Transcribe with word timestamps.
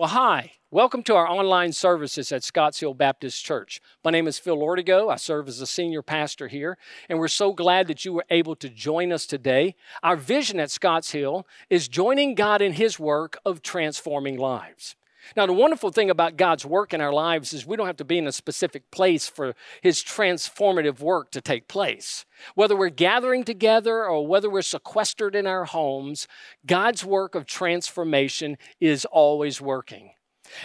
Well, 0.00 0.08
hi. 0.08 0.52
Welcome 0.70 1.02
to 1.02 1.14
our 1.14 1.28
online 1.28 1.72
services 1.72 2.32
at 2.32 2.42
Scotts 2.42 2.80
Hill 2.80 2.94
Baptist 2.94 3.44
Church. 3.44 3.82
My 4.02 4.10
name 4.10 4.26
is 4.26 4.38
Phil 4.38 4.56
Lordigo. 4.56 5.12
I 5.12 5.16
serve 5.16 5.46
as 5.46 5.60
a 5.60 5.66
senior 5.66 6.00
pastor 6.00 6.48
here, 6.48 6.78
and 7.10 7.18
we're 7.18 7.28
so 7.28 7.52
glad 7.52 7.86
that 7.88 8.02
you 8.02 8.14
were 8.14 8.24
able 8.30 8.56
to 8.56 8.70
join 8.70 9.12
us 9.12 9.26
today. 9.26 9.74
Our 10.02 10.16
vision 10.16 10.58
at 10.58 10.70
Scotts 10.70 11.10
Hill 11.10 11.46
is 11.68 11.86
joining 11.86 12.34
God 12.34 12.62
in 12.62 12.72
His 12.72 12.98
work 12.98 13.36
of 13.44 13.60
transforming 13.60 14.38
lives. 14.38 14.96
Now, 15.36 15.46
the 15.46 15.52
wonderful 15.52 15.90
thing 15.90 16.10
about 16.10 16.36
God's 16.36 16.64
work 16.66 16.92
in 16.92 17.00
our 17.00 17.12
lives 17.12 17.52
is 17.52 17.66
we 17.66 17.76
don't 17.76 17.86
have 17.86 17.96
to 17.98 18.04
be 18.04 18.18
in 18.18 18.26
a 18.26 18.32
specific 18.32 18.90
place 18.90 19.28
for 19.28 19.54
His 19.82 20.02
transformative 20.02 21.00
work 21.00 21.30
to 21.32 21.40
take 21.40 21.68
place. 21.68 22.24
Whether 22.54 22.76
we're 22.76 22.88
gathering 22.90 23.44
together 23.44 24.04
or 24.04 24.26
whether 24.26 24.50
we're 24.50 24.62
sequestered 24.62 25.34
in 25.34 25.46
our 25.46 25.64
homes, 25.64 26.26
God's 26.66 27.04
work 27.04 27.34
of 27.34 27.46
transformation 27.46 28.56
is 28.80 29.04
always 29.04 29.60
working. 29.60 30.12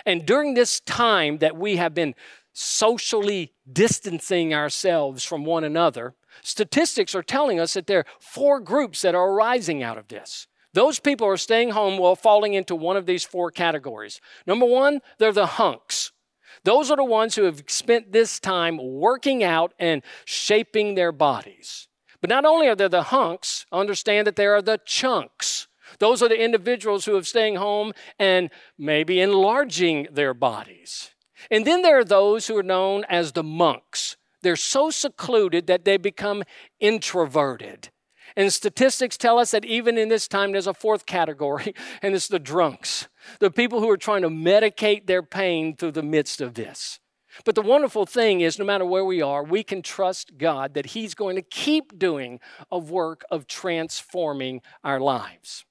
And 0.05 0.25
during 0.25 0.53
this 0.53 0.79
time 0.79 1.37
that 1.39 1.57
we 1.57 1.75
have 1.77 1.93
been 1.93 2.15
socially 2.53 3.53
distancing 3.71 4.53
ourselves 4.53 5.23
from 5.23 5.45
one 5.45 5.63
another, 5.63 6.15
statistics 6.41 7.13
are 7.13 7.23
telling 7.23 7.59
us 7.59 7.73
that 7.73 7.87
there 7.87 7.99
are 7.99 8.05
four 8.19 8.59
groups 8.59 9.01
that 9.01 9.15
are 9.15 9.29
arising 9.29 9.83
out 9.83 9.97
of 9.97 10.07
this. 10.07 10.47
Those 10.75 10.99
people 10.99 11.25
are 11.25 11.37
staying 11.37 11.69
home 11.69 11.97
while 11.97 12.17
falling 12.17 12.53
into 12.53 12.75
one 12.75 12.97
of 12.97 13.05
these 13.05 13.23
four 13.23 13.49
categories. 13.49 14.19
Number 14.45 14.65
one, 14.65 14.99
they're 15.19 15.31
the 15.31 15.45
hunks. 15.45 16.11
Those 16.65 16.91
are 16.91 16.97
the 16.97 17.03
ones 17.05 17.35
who 17.35 17.43
have 17.43 17.63
spent 17.67 18.11
this 18.11 18.41
time 18.41 18.77
working 18.77 19.41
out 19.41 19.73
and 19.79 20.03
shaping 20.25 20.95
their 20.95 21.13
bodies. 21.13 21.87
But 22.19 22.29
not 22.29 22.43
only 22.43 22.67
are 22.67 22.75
there 22.75 22.89
the 22.89 23.03
hunks, 23.03 23.65
understand 23.71 24.27
that 24.27 24.35
there 24.35 24.53
are 24.53 24.61
the 24.61 24.81
chunks. 24.85 25.67
Those 25.99 26.21
are 26.21 26.27
the 26.27 26.43
individuals 26.43 27.05
who 27.05 27.15
are 27.15 27.23
staying 27.23 27.55
home 27.55 27.93
and 28.19 28.49
maybe 28.77 29.21
enlarging 29.21 30.09
their 30.11 30.33
bodies. 30.33 31.11
And 31.49 31.65
then 31.65 31.83
there 31.83 31.99
are 31.99 32.03
those 32.03 32.47
who 32.47 32.57
are 32.57 32.63
known 32.63 33.05
as 33.07 33.31
the 33.31 33.43
monks. 33.43 34.17
They're 34.41 34.57
so 34.57 34.89
secluded 34.89 35.67
that 35.67 35.85
they 35.85 35.95
become 35.95 36.43
introverted. 36.81 37.91
And 38.35 38.51
statistics 38.51 39.17
tell 39.17 39.39
us 39.39 39.51
that 39.51 39.65
even 39.65 39.97
in 39.97 40.09
this 40.09 40.27
time, 40.27 40.51
there's 40.51 40.67
a 40.67 40.73
fourth 40.73 41.05
category, 41.05 41.73
and 42.01 42.13
it's 42.13 42.27
the 42.27 42.39
drunks, 42.39 43.07
the 43.39 43.51
people 43.51 43.79
who 43.79 43.89
are 43.89 43.97
trying 43.97 44.23
to 44.23 44.29
medicate 44.29 45.07
their 45.07 45.23
pain 45.23 45.75
through 45.75 45.91
the 45.91 46.03
midst 46.03 46.41
of 46.41 46.53
this. 46.53 46.99
But 47.43 47.55
the 47.55 47.61
wonderful 47.61 48.05
thing 48.05 48.41
is, 48.41 48.57
no 48.57 48.65
matter 48.65 48.85
where 48.85 49.03
we 49.03 49.21
are, 49.21 49.43
we 49.43 49.63
can 49.63 49.81
trust 49.81 50.37
God 50.37 50.73
that 50.73 50.87
He's 50.87 51.15
going 51.15 51.35
to 51.35 51.41
keep 51.41 51.97
doing 51.99 52.39
a 52.71 52.77
work 52.79 53.25
of 53.29 53.47
transforming 53.47 54.61
our 54.83 54.99
lives. 54.99 55.65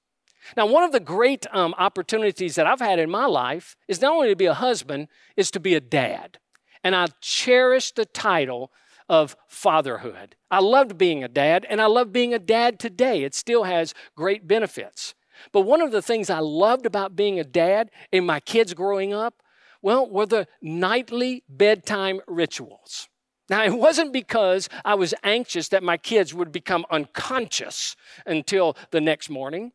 Now, 0.55 0.67
one 0.67 0.83
of 0.83 0.91
the 0.91 0.99
great 0.99 1.47
um, 1.51 1.73
opportunities 1.77 2.55
that 2.55 2.67
I've 2.67 2.79
had 2.79 2.99
in 2.99 3.09
my 3.09 3.25
life 3.25 3.75
is 3.87 4.01
not 4.01 4.13
only 4.13 4.29
to 4.29 4.35
be 4.35 4.45
a 4.45 4.53
husband, 4.53 5.07
is 5.35 5.49
to 5.51 5.59
be 5.59 5.73
a 5.73 5.79
dad. 5.79 6.37
And 6.83 6.95
I 6.95 7.07
cherish 7.19 7.91
the 7.93 8.05
title 8.05 8.71
of 9.09 9.35
fatherhood. 9.47 10.35
I 10.49 10.59
loved 10.59 10.97
being 10.97 11.23
a 11.23 11.27
dad, 11.27 11.65
and 11.69 11.81
I 11.81 11.85
love 11.85 12.11
being 12.11 12.33
a 12.33 12.39
dad 12.39 12.79
today. 12.79 13.23
It 13.23 13.35
still 13.35 13.63
has 13.63 13.93
great 14.15 14.47
benefits. 14.47 15.13
But 15.51 15.61
one 15.61 15.81
of 15.81 15.91
the 15.91 16.01
things 16.01 16.29
I 16.29 16.39
loved 16.39 16.85
about 16.85 17.15
being 17.15 17.39
a 17.39 17.43
dad 17.43 17.91
and 18.11 18.25
my 18.25 18.39
kids 18.39 18.73
growing 18.73 19.13
up, 19.13 19.41
well, 19.81 20.09
were 20.09 20.25
the 20.25 20.47
nightly 20.61 21.43
bedtime 21.49 22.21
rituals. 22.27 23.07
Now, 23.49 23.63
it 23.63 23.77
wasn't 23.77 24.11
because 24.11 24.69
I 24.83 24.95
was 24.95 25.13
anxious 25.23 25.67
that 25.69 25.83
my 25.83 25.97
kids 25.97 26.33
would 26.33 26.51
become 26.51 26.85
unconscious 26.89 27.95
until 28.25 28.75
the 28.89 29.01
next 29.01 29.29
morning. 29.29 29.73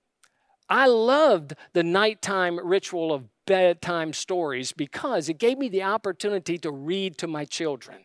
I 0.68 0.86
loved 0.86 1.54
the 1.72 1.82
nighttime 1.84 2.58
ritual 2.64 3.12
of 3.12 3.28
bedtime 3.46 4.12
stories 4.12 4.72
because 4.72 5.28
it 5.28 5.38
gave 5.38 5.58
me 5.58 5.68
the 5.68 5.82
opportunity 5.82 6.58
to 6.58 6.70
read 6.70 7.18
to 7.18 7.26
my 7.26 7.44
children. 7.44 8.04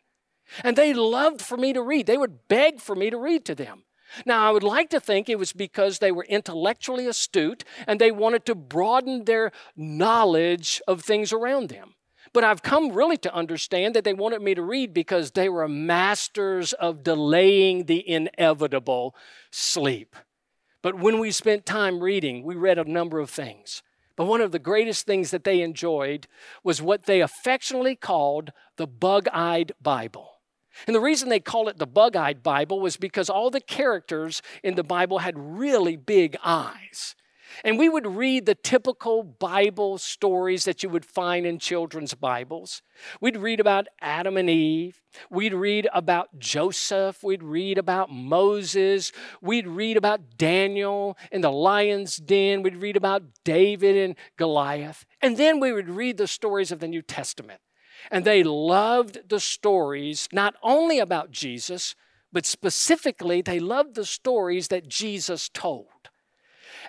And 0.64 0.76
they 0.76 0.94
loved 0.94 1.42
for 1.42 1.58
me 1.58 1.74
to 1.74 1.82
read. 1.82 2.06
They 2.06 2.18
would 2.18 2.48
beg 2.48 2.80
for 2.80 2.96
me 2.96 3.10
to 3.10 3.18
read 3.18 3.46
to 3.46 3.56
them. 3.56 3.84
Now, 4.26 4.48
I 4.48 4.52
would 4.52 4.64
like 4.64 4.90
to 4.92 5.00
think 5.00 5.28
it 5.28 5.40
was 5.40 5.52
because 5.52 6.00
they 6.00 6.12
were 6.12 6.26
intellectually 6.26 7.08
astute 7.08 7.64
and 7.88 8.00
they 8.00 8.12
wanted 8.12 8.46
to 8.46 8.56
broaden 8.56 9.26
their 9.26 9.52
knowledge 9.76 10.82
of 10.88 11.02
things 11.02 11.34
around 11.34 11.70
them. 11.70 11.96
But 12.32 12.44
I've 12.44 12.64
come 12.64 12.92
really 12.92 13.18
to 13.18 13.34
understand 13.34 13.96
that 13.96 14.04
they 14.04 14.14
wanted 14.14 14.42
me 14.42 14.56
to 14.56 14.62
read 14.62 14.94
because 14.94 15.32
they 15.32 15.50
were 15.50 15.68
masters 15.68 16.74
of 16.74 17.04
delaying 17.04 17.86
the 17.86 18.08
inevitable 18.08 19.16
sleep. 19.52 20.16
But 20.82 20.96
when 20.96 21.20
we 21.20 21.32
spent 21.32 21.66
time 21.66 22.02
reading, 22.02 22.44
we 22.44 22.56
read 22.56 22.78
a 22.78 22.84
number 22.84 23.20
of 23.20 23.30
things. 23.30 23.82
But 24.16 24.26
one 24.26 24.42
of 24.42 24.52
the 24.52 24.60
greatest 24.60 25.06
things 25.06 25.32
that 25.32 25.44
they 25.44 25.62
enjoyed 25.62 26.28
was 26.64 26.82
what 26.82 27.06
they 27.06 27.22
affectionately 27.22 27.96
called 27.96 28.52
the 28.78 28.88
bug 28.88 29.28
eyed 29.34 29.74
Bible. 29.82 30.35
And 30.88 30.96
the 30.96 31.02
reason 31.02 31.30
they 31.30 31.40
call 31.40 31.68
it 31.68 31.78
the 31.78 31.88
bug 31.88 32.16
eyed 32.16 32.44
Bible 32.44 32.80
was 32.80 32.98
because 32.98 33.30
all 33.30 33.50
the 33.50 33.62
characters 33.62 34.42
in 34.64 34.76
the 34.76 34.84
Bible 34.84 35.20
had 35.20 35.36
really 35.38 35.96
big 35.96 36.38
eyes. 36.44 37.16
And 37.64 37.78
we 37.78 37.90
would 37.90 38.06
read 38.06 38.46
the 38.46 38.56
typical 38.56 39.24
Bible 39.24 39.98
stories 39.98 40.66
that 40.66 40.84
you 40.84 40.90
would 40.90 41.06
find 41.06 41.46
in 41.46 41.60
children's 41.60 42.14
Bibles. 42.14 42.82
We'd 43.22 43.38
read 43.38 43.60
about 43.60 43.88
Adam 44.02 44.36
and 44.36 44.50
Eve. 44.50 45.02
We'd 45.30 45.54
read 45.54 45.88
about 45.94 46.40
Joseph. 46.40 47.24
We'd 47.24 47.44
read 47.44 47.78
about 47.78 48.12
Moses. 48.12 49.12
We'd 49.42 49.68
read 49.68 49.96
about 49.96 50.38
Daniel 50.38 51.18
in 51.32 51.42
the 51.42 51.52
lion's 51.52 52.18
den. 52.18 52.62
We'd 52.62 52.78
read 52.78 52.98
about 52.98 53.24
David 53.44 53.96
and 53.96 54.16
Goliath. 54.38 55.06
And 55.22 55.38
then 55.38 55.60
we 55.60 55.72
would 55.72 55.90
read 55.90 56.18
the 56.18 56.28
stories 56.28 56.72
of 56.72 56.80
the 56.80 56.88
New 56.88 57.02
Testament. 57.02 57.62
And 58.12 58.26
they 58.26 58.44
loved 58.44 59.30
the 59.30 59.40
stories 59.40 60.28
not 60.32 60.56
only 60.62 61.00
about 61.00 61.32
Jesus, 61.32 61.96
but 62.32 62.46
specifically, 62.46 63.42
they 63.42 63.60
loved 63.60 63.96
the 63.96 64.06
stories 64.06 64.68
that 64.68 64.88
Jesus 64.88 65.50
told. 65.50 65.88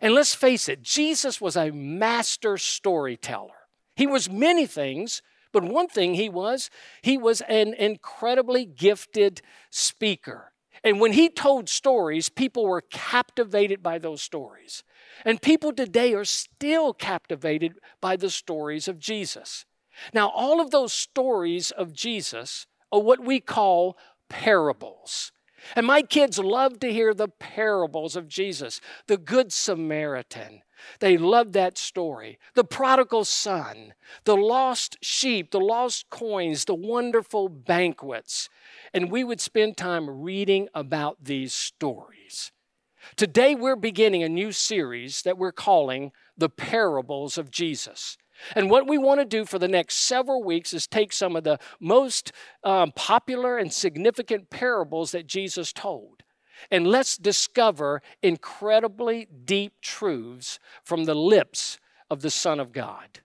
And 0.02 0.14
let's 0.14 0.34
face 0.34 0.68
it, 0.68 0.82
Jesus 0.82 1.40
was 1.40 1.56
a 1.56 1.70
master 1.70 2.58
storyteller. 2.58 3.54
He 3.94 4.06
was 4.06 4.28
many 4.28 4.66
things, 4.66 5.22
but 5.52 5.64
one 5.64 5.88
thing 5.88 6.14
he 6.14 6.28
was, 6.28 6.68
he 7.00 7.16
was 7.16 7.40
an 7.42 7.72
incredibly 7.74 8.66
gifted 8.66 9.40
speaker. 9.70 10.52
And 10.84 11.00
when 11.00 11.12
he 11.12 11.28
told 11.30 11.68
stories, 11.68 12.28
people 12.28 12.66
were 12.66 12.82
captivated 12.82 13.82
by 13.82 13.98
those 13.98 14.22
stories. 14.22 14.84
And 15.24 15.40
people 15.40 15.72
today 15.72 16.12
are 16.14 16.24
still 16.24 16.92
captivated 16.92 17.74
by 18.00 18.16
the 18.16 18.30
stories 18.30 18.86
of 18.86 18.98
Jesus. 18.98 19.64
Now, 20.12 20.28
all 20.28 20.60
of 20.60 20.70
those 20.70 20.92
stories 20.92 21.70
of 21.70 21.92
Jesus 21.92 22.66
are 22.92 23.00
what 23.00 23.24
we 23.24 23.40
call 23.40 23.96
parables. 24.28 25.32
And 25.74 25.86
my 25.86 26.02
kids 26.02 26.38
love 26.38 26.78
to 26.80 26.92
hear 26.92 27.12
the 27.12 27.28
parables 27.28 28.14
of 28.14 28.28
Jesus, 28.28 28.80
the 29.06 29.16
Good 29.16 29.52
Samaritan. 29.52 30.62
They 31.00 31.16
love 31.16 31.52
that 31.52 31.78
story. 31.78 32.38
The 32.54 32.64
prodigal 32.64 33.24
son, 33.24 33.94
the 34.24 34.36
lost 34.36 34.98
sheep, 35.02 35.50
the 35.50 35.60
lost 35.60 36.10
coins, 36.10 36.66
the 36.66 36.74
wonderful 36.74 37.48
banquets. 37.48 38.48
And 38.92 39.10
we 39.10 39.24
would 39.24 39.40
spend 39.40 39.76
time 39.76 40.08
reading 40.08 40.68
about 40.74 41.16
these 41.24 41.52
stories. 41.52 42.52
Today, 43.16 43.54
we're 43.54 43.76
beginning 43.76 44.22
a 44.22 44.28
new 44.28 44.52
series 44.52 45.22
that 45.22 45.38
we're 45.38 45.52
calling 45.52 46.12
The 46.36 46.48
Parables 46.48 47.38
of 47.38 47.50
Jesus. 47.50 48.18
And 48.54 48.70
what 48.70 48.86
we 48.86 48.98
want 48.98 49.20
to 49.20 49.26
do 49.26 49.44
for 49.44 49.58
the 49.58 49.68
next 49.68 49.96
several 49.96 50.42
weeks 50.42 50.72
is 50.72 50.86
take 50.86 51.12
some 51.12 51.36
of 51.36 51.44
the 51.44 51.58
most 51.80 52.32
um, 52.64 52.92
popular 52.92 53.58
and 53.58 53.72
significant 53.72 54.50
parables 54.50 55.12
that 55.12 55.26
Jesus 55.26 55.72
told. 55.72 56.22
And 56.70 56.86
let's 56.86 57.16
discover 57.16 58.02
incredibly 58.22 59.28
deep 59.44 59.74
truths 59.80 60.58
from 60.84 61.04
the 61.04 61.14
lips 61.14 61.78
of 62.10 62.22
the 62.22 62.30
Son 62.30 62.60
of 62.60 62.72
God. 62.72 63.20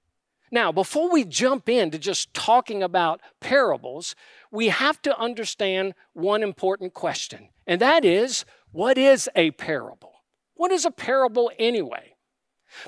Now, 0.51 0.71
before 0.73 1.09
we 1.09 1.23
jump 1.23 1.69
into 1.69 1.97
just 1.97 2.33
talking 2.33 2.83
about 2.83 3.21
parables, 3.39 4.15
we 4.51 4.67
have 4.67 5.01
to 5.03 5.17
understand 5.17 5.93
one 6.11 6.43
important 6.43 6.93
question, 6.93 7.49
and 7.65 7.79
that 7.79 8.03
is 8.03 8.43
what 8.71 8.97
is 8.97 9.29
a 9.35 9.51
parable? 9.51 10.11
What 10.55 10.71
is 10.71 10.85
a 10.85 10.91
parable 10.91 11.51
anyway? 11.57 12.10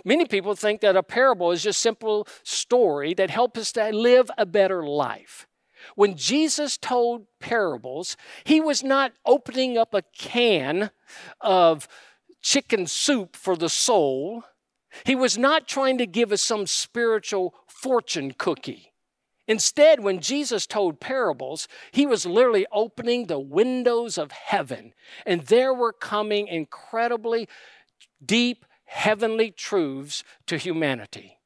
Many 0.04 0.26
people 0.26 0.56
think 0.56 0.82
that 0.82 0.96
a 0.96 1.04
parable 1.04 1.52
is 1.52 1.64
just 1.64 1.82
simple 1.82 2.28
story 2.44 3.14
that 3.14 3.30
helps 3.30 3.60
us 3.60 3.72
to 3.74 3.90
live 3.92 4.30
a 4.38 4.46
better 4.46 4.86
life. 4.86 5.48
When 5.96 6.16
Jesus 6.16 6.78
told 6.78 7.28
parables, 7.40 8.16
he 8.44 8.62
was 8.62 8.84
not 8.84 9.14
opening 9.26 9.78
up 9.78 9.94
a 9.94 10.04
can 10.18 10.92
of 11.42 11.88
chicken 12.42 12.88
soup 12.88 13.36
for 13.36 13.56
the 13.56 13.70
soul. 13.70 14.44
He 15.06 15.16
was 15.16 15.38
not 15.38 15.68
trying 15.68 15.98
to 15.98 16.06
give 16.06 16.32
us 16.32 16.42
some 16.42 16.68
spiritual 16.68 17.56
fortune 17.68 18.34
cookie. 18.38 18.94
Instead, 19.48 20.00
when 20.00 20.22
Jesus 20.22 20.66
told 20.66 21.02
parables, 21.02 21.68
he 21.92 22.06
was 22.06 22.26
literally 22.26 22.66
opening 22.72 23.26
the 23.26 23.40
windows 23.40 24.18
of 24.18 24.32
heaven, 24.32 24.94
and 25.26 25.42
there 25.42 25.74
were 25.74 25.92
coming 25.92 26.48
incredibly 26.48 27.50
deep 28.26 28.66
heavenly 28.94 29.52
truths 29.52 30.24
to 30.46 30.58
humanity. 30.58 31.40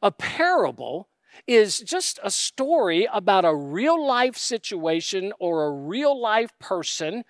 A 0.00 0.12
parable 0.12 1.08
is 1.46 1.80
just 1.80 2.20
a 2.22 2.30
story 2.30 3.06
about 3.12 3.44
a 3.44 3.54
real 3.54 4.04
life 4.04 4.36
situation 4.36 5.32
or 5.40 5.66
a 5.66 5.72
real 5.72 6.18
life 6.18 6.52
person 6.58 7.24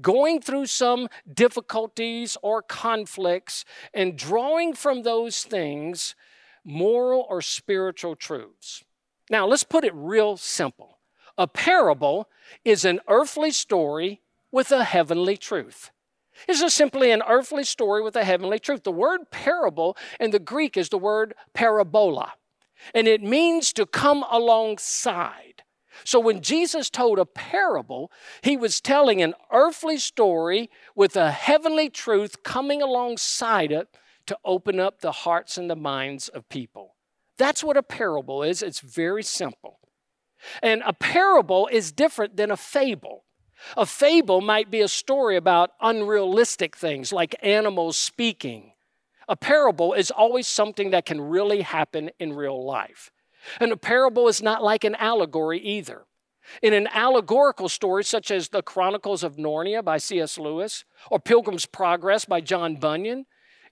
going 0.00 0.40
through 0.40 0.66
some 0.66 1.08
difficulties 1.32 2.36
or 2.42 2.62
conflicts 2.62 3.64
and 3.92 4.16
drawing 4.16 4.74
from 4.74 5.02
those 5.02 5.42
things 5.42 6.14
moral 6.62 7.26
or 7.28 7.40
spiritual 7.40 8.14
truths. 8.14 8.84
Now, 9.30 9.46
let's 9.46 9.64
put 9.64 9.84
it 9.84 9.94
real 9.94 10.36
simple. 10.36 10.98
A 11.38 11.46
parable 11.46 12.28
is 12.64 12.84
an 12.84 13.00
earthly 13.08 13.50
story 13.50 14.20
with 14.52 14.70
a 14.70 14.84
heavenly 14.84 15.38
truth. 15.38 15.90
It's 16.48 16.62
is 16.62 16.74
simply 16.74 17.10
an 17.10 17.22
earthly 17.28 17.64
story 17.64 18.02
with 18.02 18.16
a 18.16 18.24
heavenly 18.24 18.58
truth. 18.58 18.84
The 18.84 18.92
word 18.92 19.30
parable 19.30 19.96
in 20.18 20.30
the 20.30 20.38
Greek 20.38 20.76
is 20.76 20.88
the 20.88 20.98
word 20.98 21.34
parabola, 21.54 22.34
and 22.94 23.06
it 23.06 23.22
means 23.22 23.72
to 23.74 23.86
come 23.86 24.24
alongside. 24.30 25.62
So 26.04 26.18
when 26.18 26.40
Jesus 26.40 26.88
told 26.88 27.18
a 27.18 27.26
parable, 27.26 28.10
he 28.42 28.56
was 28.56 28.80
telling 28.80 29.20
an 29.20 29.34
earthly 29.52 29.98
story 29.98 30.70
with 30.94 31.16
a 31.16 31.30
heavenly 31.30 31.90
truth 31.90 32.42
coming 32.42 32.80
alongside 32.80 33.72
it 33.72 33.88
to 34.26 34.38
open 34.44 34.80
up 34.80 35.00
the 35.00 35.12
hearts 35.12 35.58
and 35.58 35.68
the 35.68 35.76
minds 35.76 36.28
of 36.28 36.48
people. 36.48 36.94
That's 37.36 37.64
what 37.64 37.76
a 37.76 37.82
parable 37.82 38.42
is. 38.42 38.62
It's 38.62 38.80
very 38.80 39.22
simple. 39.22 39.80
And 40.62 40.82
a 40.86 40.92
parable 40.92 41.66
is 41.66 41.92
different 41.92 42.36
than 42.36 42.50
a 42.50 42.56
fable. 42.56 43.24
A 43.76 43.86
fable 43.86 44.40
might 44.40 44.70
be 44.70 44.80
a 44.80 44.88
story 44.88 45.36
about 45.36 45.70
unrealistic 45.80 46.76
things 46.76 47.12
like 47.12 47.34
animals 47.42 47.96
speaking. 47.96 48.72
A 49.28 49.36
parable 49.36 49.92
is 49.92 50.10
always 50.10 50.48
something 50.48 50.90
that 50.90 51.06
can 51.06 51.20
really 51.20 51.60
happen 51.60 52.10
in 52.18 52.32
real 52.32 52.64
life. 52.64 53.12
And 53.60 53.72
a 53.72 53.76
parable 53.76 54.28
is 54.28 54.42
not 54.42 54.62
like 54.62 54.84
an 54.84 54.96
allegory 54.96 55.60
either. 55.60 56.04
In 56.62 56.72
an 56.72 56.88
allegorical 56.88 57.68
story, 57.68 58.02
such 58.02 58.30
as 58.30 58.48
The 58.48 58.62
Chronicles 58.62 59.22
of 59.22 59.36
Narnia 59.36 59.84
by 59.84 59.98
C.S. 59.98 60.38
Lewis 60.38 60.84
or 61.10 61.20
Pilgrim's 61.20 61.66
Progress 61.66 62.24
by 62.24 62.40
John 62.40 62.76
Bunyan, 62.76 63.26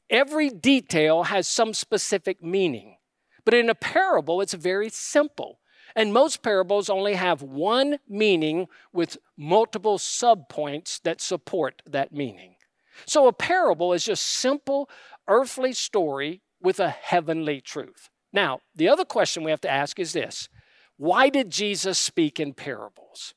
every 0.08 0.48
detail 0.48 1.24
has 1.24 1.48
some 1.48 1.74
specific 1.74 2.42
meaning. 2.42 2.96
But 3.44 3.54
in 3.54 3.68
a 3.68 3.74
parable, 3.74 4.40
it's 4.40 4.54
very 4.54 4.90
simple. 4.90 5.58
And 5.98 6.12
most 6.12 6.42
parables 6.42 6.88
only 6.88 7.14
have 7.14 7.42
one 7.42 7.98
meaning 8.08 8.68
with 8.92 9.18
multiple 9.36 9.98
subpoints 9.98 11.02
that 11.02 11.20
support 11.20 11.82
that 11.84 12.12
meaning. 12.12 12.54
So 13.04 13.26
a 13.26 13.32
parable 13.32 13.92
is 13.92 14.04
just 14.04 14.24
simple 14.24 14.88
earthly 15.26 15.72
story 15.72 16.40
with 16.62 16.78
a 16.78 16.90
heavenly 16.90 17.60
truth. 17.60 18.10
Now, 18.32 18.60
the 18.76 18.88
other 18.88 19.04
question 19.04 19.42
we 19.42 19.50
have 19.50 19.60
to 19.62 19.70
ask 19.70 19.98
is 19.98 20.12
this 20.12 20.48
Why 20.98 21.30
did 21.30 21.50
Jesus 21.50 21.98
speak 21.98 22.38
in 22.38 22.54
parables? 22.54 23.34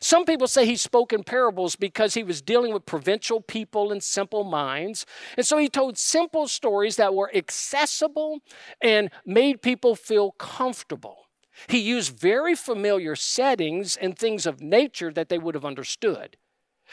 Some 0.00 0.24
people 0.24 0.46
say 0.46 0.64
he 0.64 0.76
spoke 0.76 1.12
in 1.12 1.24
parables 1.24 1.76
because 1.76 2.14
he 2.14 2.22
was 2.22 2.40
dealing 2.40 2.72
with 2.72 2.86
provincial 2.86 3.42
people 3.42 3.92
and 3.92 4.02
simple 4.02 4.44
minds. 4.44 5.04
And 5.36 5.44
so 5.44 5.58
he 5.58 5.68
told 5.68 5.98
simple 5.98 6.48
stories 6.48 6.96
that 6.96 7.14
were 7.14 7.30
accessible 7.34 8.38
and 8.80 9.10
made 9.26 9.60
people 9.60 9.94
feel 9.94 10.30
comfortable. 10.30 11.26
He 11.68 11.78
used 11.78 12.18
very 12.18 12.54
familiar 12.54 13.14
settings 13.14 13.96
and 13.96 14.18
things 14.18 14.46
of 14.46 14.60
nature 14.60 15.12
that 15.12 15.28
they 15.28 15.38
would 15.38 15.54
have 15.54 15.64
understood. 15.64 16.36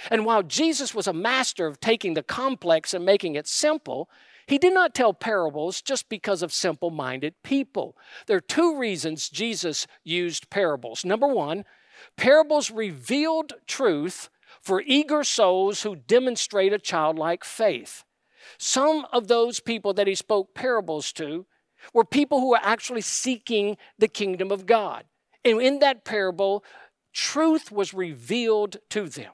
And 0.10 0.26
while 0.26 0.44
Jesus 0.44 0.94
was 0.94 1.08
a 1.08 1.14
master 1.14 1.66
of 1.66 1.80
taking 1.80 2.14
the 2.14 2.24
complex 2.24 2.94
and 2.94 3.06
making 3.06 3.36
it 3.36 3.48
simple, 3.48 4.10
he 4.48 4.58
did 4.58 4.74
not 4.74 4.96
tell 4.96 5.14
parables 5.14 5.82
just 5.82 6.10
because 6.10 6.42
of 6.42 6.54
simple 6.54 6.90
minded 6.90 7.36
people. 7.44 7.96
There 8.26 8.38
are 8.38 8.42
two 8.42 8.78
reasons 8.78 9.30
Jesus 9.30 9.88
used 10.04 10.50
parables. 10.50 11.06
Number 11.06 11.28
one, 11.28 11.66
parables 12.18 12.72
revealed 12.72 13.54
truth 13.68 14.30
for 14.62 14.82
eager 14.86 15.24
souls 15.24 15.84
who 15.84 15.96
demonstrate 15.96 16.74
a 16.74 16.80
childlike 16.80 17.44
faith. 17.44 18.04
Some 18.58 19.06
of 19.12 19.28
those 19.28 19.60
people 19.60 19.94
that 19.94 20.08
he 20.08 20.16
spoke 20.16 20.56
parables 20.56 21.12
to 21.14 21.46
were 21.94 22.06
people 22.06 22.40
who 22.40 22.50
were 22.50 22.60
actually 22.62 23.02
seeking 23.02 23.78
the 23.98 24.08
kingdom 24.08 24.52
of 24.52 24.66
God. 24.66 25.06
And 25.46 25.62
in 25.62 25.80
that 25.80 26.04
parable, 26.04 26.64
truth 27.14 27.72
was 27.72 27.94
revealed 27.94 28.78
to 28.90 29.08
them. 29.08 29.34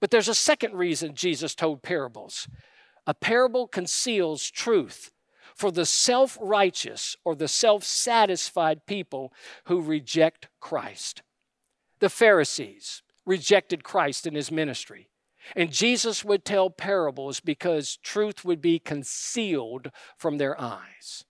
But 0.00 0.10
there's 0.10 0.28
a 0.28 0.34
second 0.34 0.74
reason 0.74 1.14
Jesus 1.14 1.54
told 1.54 1.82
parables. 1.82 2.48
A 3.06 3.14
parable 3.14 3.66
conceals 3.66 4.50
truth 4.50 5.10
for 5.54 5.72
the 5.72 5.86
self 5.86 6.38
righteous 6.40 7.16
or 7.24 7.34
the 7.34 7.48
self 7.48 7.82
satisfied 7.82 8.86
people 8.86 9.32
who 9.64 9.80
reject 9.80 10.48
Christ. 10.60 11.22
The 12.00 12.10
Pharisees 12.10 13.02
rejected 13.26 13.82
Christ 13.82 14.26
in 14.26 14.34
his 14.34 14.50
ministry. 14.50 15.08
And 15.56 15.72
Jesus 15.72 16.24
would 16.24 16.44
tell 16.44 16.70
parables 16.70 17.40
because 17.40 17.96
truth 18.02 18.44
would 18.44 18.60
be 18.60 18.78
concealed 18.78 19.90
from 20.16 20.38
their 20.38 20.60
eyes. 20.60 21.24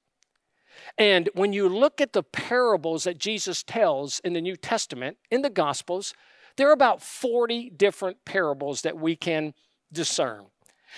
And 0.98 1.30
when 1.34 1.52
you 1.52 1.68
look 1.68 2.00
at 2.00 2.12
the 2.12 2.24
parables 2.24 3.04
that 3.04 3.18
Jesus 3.18 3.62
tells 3.62 4.18
in 4.20 4.32
the 4.32 4.40
New 4.40 4.56
Testament, 4.56 5.16
in 5.30 5.42
the 5.42 5.50
Gospels, 5.50 6.12
there 6.56 6.68
are 6.68 6.72
about 6.72 7.00
40 7.00 7.70
different 7.70 8.24
parables 8.24 8.82
that 8.82 8.98
we 8.98 9.14
can 9.14 9.54
discern. 9.92 10.46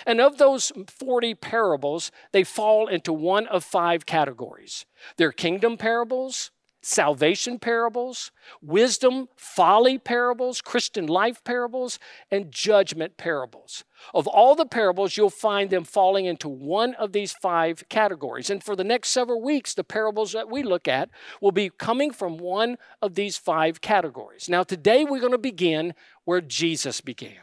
And 0.07 0.21
of 0.21 0.39
those 0.39 0.73
40 0.89 1.35
parables, 1.35 2.11
they 2.33 2.45
fall 2.45 2.87
into 2.87 3.13
one 3.13 3.47
of 3.49 3.63
five 3.63 4.07
categories. 4.07 4.87
They're 5.17 5.33
kingdom 5.33 5.77
parables, 5.77 6.51
salvation 6.83 7.59
parables, 7.59 8.31
wisdom, 8.63 9.29
folly 9.37 9.99
parables, 9.99 10.61
Christian 10.61 11.07
life 11.07 11.43
parables, 11.45 11.99
and 12.31 12.51
judgment 12.51 13.17
parables. 13.17 13.85
Of 14.15 14.27
all 14.27 14.55
the 14.55 14.67
parables, 14.67 15.17
you'll 15.17 15.31
find 15.31 15.71
them 15.71 15.85
falling 15.85 16.25
into 16.25 16.49
one 16.49 16.95
of 16.95 17.13
these 17.13 17.33
five 17.33 17.89
categories. 17.89 18.49
And 18.49 18.63
for 18.63 18.75
the 18.75 18.85
next 18.85 19.11
several 19.11 19.43
weeks, 19.43 19.75
the 19.75 19.85
parables 19.85 20.33
that 20.33 20.51
we 20.51 20.63
look 20.63 20.89
at 20.89 21.11
will 21.41 21.53
be 21.53 21.71
coming 21.71 22.11
from 22.13 22.39
one 22.39 22.79
of 23.03 23.15
these 23.15 23.37
five 23.37 23.81
categories. 23.81 24.49
Now, 24.49 24.63
today 24.63 25.05
we're 25.05 25.21
going 25.21 25.33
to 25.33 25.39
begin 25.39 25.95
where 26.25 26.41
Jesus 26.41 27.01
began. 27.01 27.41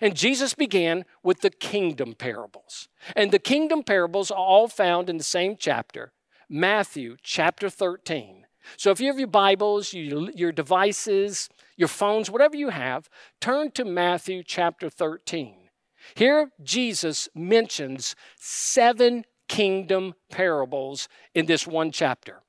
And 0.00 0.16
Jesus 0.16 0.54
began 0.54 1.04
with 1.22 1.40
the 1.40 1.50
kingdom 1.50 2.14
parables. 2.14 2.88
And 3.14 3.30
the 3.30 3.38
kingdom 3.38 3.82
parables 3.82 4.30
are 4.30 4.38
all 4.38 4.68
found 4.68 5.08
in 5.08 5.16
the 5.16 5.24
same 5.24 5.56
chapter, 5.58 6.12
Matthew 6.48 7.16
chapter 7.22 7.70
13. 7.70 8.45
So 8.76 8.90
if 8.90 9.00
you 9.00 9.06
have 9.08 9.18
your 9.18 9.28
Bibles, 9.28 9.92
your 9.92 10.52
devices, 10.52 11.48
your 11.76 11.88
phones, 11.88 12.30
whatever 12.30 12.56
you 12.56 12.70
have, 12.70 13.08
turn 13.40 13.70
to 13.72 13.84
Matthew 13.84 14.42
chapter 14.42 14.90
13. 14.90 15.54
Here, 16.14 16.50
Jesus 16.62 17.28
mentions 17.34 18.14
seven 18.36 19.24
kingdom 19.48 20.14
parables 20.30 21.08
in 21.34 21.46
this 21.46 21.66
one 21.66 21.90
chapter. 21.90 22.42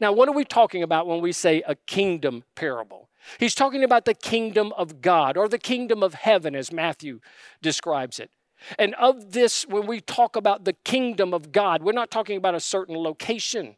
Now, 0.00 0.12
what 0.12 0.28
are 0.28 0.34
we 0.34 0.44
talking 0.44 0.82
about 0.82 1.06
when 1.06 1.20
we 1.20 1.32
say 1.32 1.62
a 1.66 1.74
kingdom 1.74 2.44
parable? 2.54 3.08
He's 3.38 3.54
talking 3.54 3.84
about 3.84 4.04
the 4.04 4.14
kingdom 4.14 4.72
of 4.76 5.00
God 5.00 5.36
or 5.36 5.48
the 5.48 5.58
kingdom 5.58 6.02
of 6.02 6.14
heaven, 6.14 6.54
as 6.54 6.72
Matthew 6.72 7.20
describes 7.60 8.18
it. 8.18 8.30
And 8.78 8.94
of 8.94 9.32
this, 9.32 9.66
when 9.66 9.86
we 9.86 10.00
talk 10.00 10.36
about 10.36 10.64
the 10.64 10.72
kingdom 10.72 11.34
of 11.34 11.50
God, 11.50 11.82
we're 11.82 11.92
not 11.92 12.10
talking 12.10 12.36
about 12.36 12.54
a 12.54 12.60
certain 12.60 12.96
location. 12.96 13.76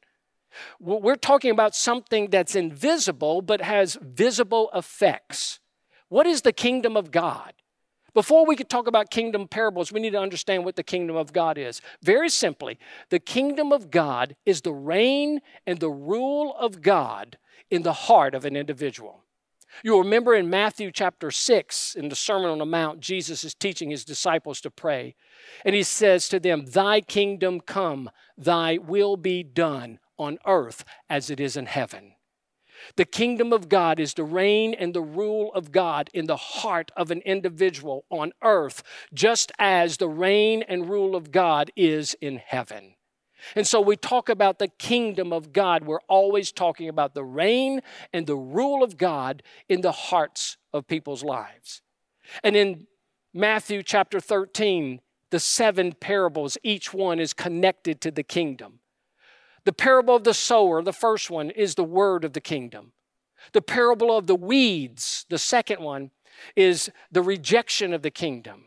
We're 0.80 1.16
talking 1.16 1.50
about 1.50 1.74
something 1.74 2.30
that's 2.30 2.54
invisible 2.54 3.42
but 3.42 3.60
has 3.60 3.98
visible 4.00 4.70
effects. 4.74 5.60
What 6.08 6.26
is 6.26 6.42
the 6.42 6.52
kingdom 6.52 6.96
of 6.96 7.10
God? 7.10 7.54
Before 8.14 8.44
we 8.44 8.56
could 8.56 8.68
talk 8.68 8.86
about 8.86 9.10
kingdom 9.10 9.48
parables, 9.48 9.90
we 9.90 10.00
need 10.00 10.10
to 10.10 10.20
understand 10.20 10.64
what 10.64 10.76
the 10.76 10.82
kingdom 10.82 11.16
of 11.16 11.32
God 11.32 11.56
is. 11.56 11.80
Very 12.02 12.28
simply, 12.28 12.78
the 13.08 13.18
kingdom 13.18 13.72
of 13.72 13.90
God 13.90 14.36
is 14.44 14.60
the 14.60 14.74
reign 14.74 15.40
and 15.66 15.80
the 15.80 15.90
rule 15.90 16.54
of 16.58 16.82
God 16.82 17.38
in 17.70 17.82
the 17.82 17.94
heart 17.94 18.34
of 18.34 18.44
an 18.44 18.54
individual. 18.54 19.22
You'll 19.82 20.00
remember 20.00 20.34
in 20.34 20.50
Matthew 20.50 20.90
chapter 20.92 21.30
6, 21.30 21.94
in 21.94 22.10
the 22.10 22.14
Sermon 22.14 22.50
on 22.50 22.58
the 22.58 22.66
Mount, 22.66 23.00
Jesus 23.00 23.42
is 23.42 23.54
teaching 23.54 23.88
his 23.88 24.04
disciples 24.04 24.60
to 24.60 24.70
pray. 24.70 25.14
And 25.64 25.74
he 25.74 25.82
says 25.82 26.28
to 26.28 26.38
them, 26.38 26.66
Thy 26.66 27.00
kingdom 27.00 27.60
come, 27.60 28.10
thy 28.36 28.76
will 28.76 29.16
be 29.16 29.42
done 29.42 29.98
on 30.22 30.38
earth 30.46 30.84
as 31.08 31.30
it 31.30 31.40
is 31.40 31.56
in 31.56 31.66
heaven. 31.66 32.14
The 32.96 33.04
kingdom 33.04 33.52
of 33.52 33.68
God 33.68 34.00
is 34.00 34.14
the 34.14 34.24
reign 34.24 34.74
and 34.74 34.94
the 34.94 35.02
rule 35.02 35.52
of 35.54 35.72
God 35.72 36.10
in 36.12 36.26
the 36.26 36.36
heart 36.36 36.90
of 36.96 37.10
an 37.10 37.20
individual 37.20 38.04
on 38.10 38.32
earth, 38.42 38.82
just 39.14 39.52
as 39.58 39.96
the 39.96 40.08
reign 40.08 40.62
and 40.66 40.88
rule 40.88 41.14
of 41.14 41.30
God 41.30 41.70
is 41.76 42.14
in 42.20 42.38
heaven. 42.38 42.94
And 43.56 43.66
so 43.66 43.80
we 43.80 43.96
talk 43.96 44.28
about 44.28 44.58
the 44.58 44.68
kingdom 44.68 45.32
of 45.32 45.52
God. 45.52 45.84
We're 45.84 46.00
always 46.08 46.52
talking 46.52 46.88
about 46.88 47.14
the 47.14 47.24
reign 47.24 47.82
and 48.12 48.26
the 48.26 48.36
rule 48.36 48.82
of 48.82 48.96
God 48.96 49.42
in 49.68 49.80
the 49.80 49.92
hearts 49.92 50.56
of 50.72 50.86
people's 50.86 51.24
lives. 51.24 51.82
And 52.44 52.54
in 52.54 52.86
Matthew 53.34 53.82
chapter 53.82 54.20
13, 54.20 55.00
the 55.30 55.40
seven 55.40 55.92
parables, 55.92 56.56
each 56.62 56.94
one 56.94 57.18
is 57.18 57.32
connected 57.32 58.00
to 58.02 58.10
the 58.10 58.22
kingdom. 58.22 58.80
The 59.64 59.72
parable 59.72 60.16
of 60.16 60.24
the 60.24 60.34
sower, 60.34 60.82
the 60.82 60.92
first 60.92 61.30
one, 61.30 61.50
is 61.50 61.74
the 61.74 61.84
word 61.84 62.24
of 62.24 62.32
the 62.32 62.40
kingdom. 62.40 62.92
The 63.52 63.62
parable 63.62 64.16
of 64.16 64.26
the 64.26 64.34
weeds, 64.34 65.26
the 65.28 65.38
second 65.38 65.80
one, 65.80 66.10
is 66.56 66.90
the 67.10 67.22
rejection 67.22 67.92
of 67.92 68.02
the 68.02 68.10
kingdom. 68.10 68.66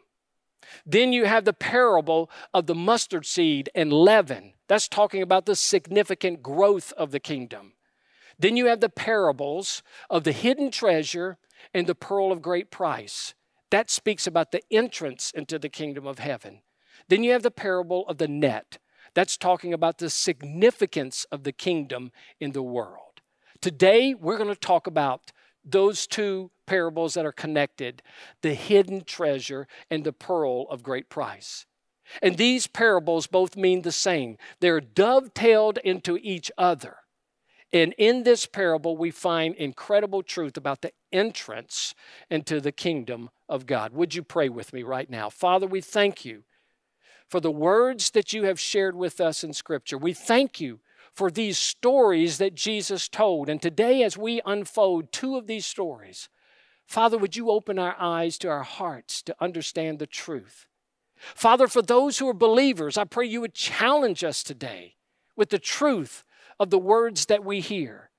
Then 0.86 1.14
you 1.14 1.26
have 1.26 1.46
the 1.46 1.54
parable 1.54 2.30
of 2.54 2.66
the 2.66 2.76
mustard 2.76 3.26
seed 3.26 3.70
and 3.76 3.92
leaven. 3.92 4.54
That's 4.68 4.88
talking 4.88 5.22
about 5.22 5.46
the 5.46 5.56
significant 5.56 6.42
growth 6.42 6.92
of 6.94 7.12
the 7.12 7.20
kingdom. 7.20 7.74
Then 8.38 8.58
you 8.58 8.66
have 8.66 8.82
the 8.82 8.90
parables 8.90 9.84
of 10.10 10.24
the 10.24 10.32
hidden 10.32 10.72
treasure 10.72 11.38
and 11.74 11.88
the 11.88 11.96
pearl 11.96 12.32
of 12.32 12.42
great 12.42 12.72
price. 12.72 13.34
That 13.70 13.90
speaks 13.90 14.28
about 14.28 14.52
the 14.52 14.62
entrance 14.70 15.32
into 15.32 15.58
the 15.58 15.70
kingdom 15.70 16.06
of 16.06 16.20
heaven. 16.20 16.62
Then 17.08 17.24
you 17.24 17.32
have 17.32 17.44
the 17.44 17.52
parable 17.52 18.08
of 18.08 18.18
the 18.18 18.28
net. 18.28 18.78
That's 19.16 19.38
talking 19.38 19.74
about 19.74 19.98
the 19.98 20.10
significance 20.10 21.26
of 21.32 21.44
the 21.44 21.54
kingdom 21.54 22.12
in 22.40 22.52
the 22.52 22.62
world. 22.62 23.22
Today, 23.62 24.14
we're 24.14 24.38
going 24.38 24.54
to 24.54 24.56
talk 24.56 24.86
about 24.86 25.32
those 25.64 26.06
two 26.06 26.52
parables 26.68 27.16
that 27.16 27.26
are 27.26 27.32
connected 27.32 28.04
the 28.42 28.54
hidden 28.54 29.04
treasure 29.04 29.68
and 29.90 30.04
the 30.04 30.14
pearl 30.14 30.68
of 30.70 30.84
great 30.84 31.10
price. 31.10 31.66
And 32.22 32.38
these 32.38 32.68
parables 32.68 33.26
both 33.26 33.58
mean 33.58 33.82
the 33.82 33.92
same, 33.92 34.38
they're 34.60 34.82
dovetailed 34.82 35.80
into 35.80 36.20
each 36.22 36.52
other. 36.58 36.98
And 37.74 37.96
in 37.98 38.24
this 38.24 38.46
parable, 38.46 38.96
we 38.96 39.12
find 39.12 39.56
incredible 39.56 40.22
truth 40.22 40.56
about 40.56 40.82
the 40.82 40.92
entrance 41.12 41.96
into 42.30 42.62
the 42.62 42.72
kingdom 42.72 43.30
of 43.50 43.66
God. 43.66 43.92
Would 43.94 44.14
you 44.14 44.24
pray 44.24 44.50
with 44.50 44.72
me 44.72 44.84
right 44.84 45.10
now? 45.10 45.30
Father, 45.30 45.66
we 45.66 45.82
thank 45.82 46.24
you 46.24 46.44
for 47.28 47.40
the 47.40 47.52
words 47.52 48.12
that 48.12 48.34
you 48.34 48.44
have 48.44 48.60
shared 48.60 48.96
with 48.96 49.20
us 49.20 49.44
in 49.44 49.54
Scripture. 49.54 49.98
We 49.98 50.14
thank 50.14 50.60
you 50.60 50.80
for 51.14 51.32
these 51.32 51.58
stories 51.58 52.38
that 52.38 52.56
Jesus 52.56 53.08
told. 53.08 53.50
And 53.50 53.62
today, 53.62 54.04
as 54.04 54.18
we 54.18 54.42
unfold 54.46 55.12
two 55.12 55.38
of 55.38 55.48
these 55.48 55.66
stories, 55.66 56.30
Father, 56.86 57.18
would 57.18 57.36
you 57.36 57.50
open 57.50 57.80
our 57.80 57.96
eyes 58.00 58.38
to 58.40 58.50
our 58.50 58.64
hearts 58.64 59.22
to 59.24 59.36
understand 59.40 59.98
the 59.98 60.08
truth? 60.08 60.68
Father, 61.18 61.68
for 61.68 61.82
those 61.82 62.18
who 62.18 62.28
are 62.28 62.34
believers, 62.34 62.98
I 62.98 63.06
pray 63.06 63.26
you 63.26 63.42
would 63.42 63.54
challenge 63.54 64.24
us 64.24 64.44
today 64.44 64.96
with 65.36 65.50
the 65.50 65.60
truth 65.60 66.24
of 66.60 66.70
the 66.70 66.78
words 66.78 67.26
that 67.26 67.44
we 67.44 67.62
hear. 67.62 68.10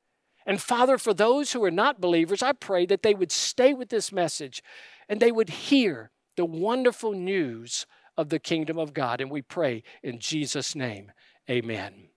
And 0.47 0.61
Father, 0.61 0.97
for 0.97 1.13
those 1.13 1.53
who 1.53 1.63
are 1.65 1.71
not 1.71 2.01
believers, 2.01 2.43
I 2.43 2.53
pray 2.53 2.87
that 2.87 3.03
they 3.03 3.15
would 3.15 3.33
stay 3.33 3.75
with 3.75 3.89
this 3.89 4.13
message 4.13 4.63
and 5.09 5.21
they 5.21 5.33
would 5.33 5.51
hear 5.51 6.11
the 6.37 6.45
wonderful 6.45 7.13
news 7.13 7.87
of 8.17 8.29
the 8.29 8.39
kingdom 8.39 8.79
of 8.79 8.95
God. 8.95 9.21
And 9.21 9.31
we 9.31 9.43
pray 9.43 9.83
in 10.03 10.19
Jesus' 10.19 10.75
name, 10.75 11.13
amen. 11.51 12.09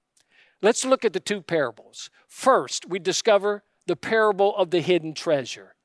Let's 0.61 0.85
look 0.85 1.05
at 1.05 1.13
the 1.13 1.19
two 1.19 1.41
parables. 1.41 2.09
First, 2.27 2.87
we 2.87 2.99
discover 2.99 3.63
the 3.87 3.95
parable 3.95 4.55
of 4.55 4.71
the 4.71 4.81
hidden 4.81 5.13
treasure. 5.13 5.75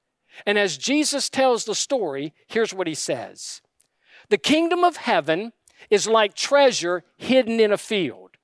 And 0.45 0.59
as 0.59 0.77
Jesus 0.77 1.31
tells 1.31 1.65
the 1.65 1.75
story, 1.75 2.35
here's 2.47 2.75
what 2.75 2.87
he 2.87 2.95
says 2.95 3.63
The 4.29 4.39
kingdom 4.39 4.85
of 4.85 4.97
heaven 4.97 5.53
is 5.91 6.09
like 6.09 6.35
treasure 6.35 7.05
hidden 7.17 7.61
in 7.61 7.73
a 7.73 7.79
field, 7.79 8.37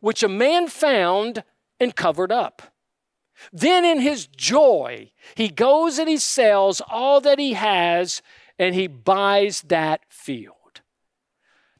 which 0.00 0.22
a 0.22 0.28
man 0.28 0.68
found 0.68 1.44
and 1.78 1.94
covered 1.94 2.32
up. 2.32 2.62
Then, 3.52 3.84
in 3.84 4.00
his 4.00 4.26
joy, 4.26 5.10
he 5.34 5.48
goes 5.48 5.98
and 5.98 6.08
he 6.08 6.18
sells 6.18 6.80
all 6.88 7.20
that 7.20 7.38
he 7.38 7.54
has 7.54 8.22
and 8.58 8.74
he 8.74 8.86
buys 8.86 9.62
that 9.62 10.02
field. 10.08 10.54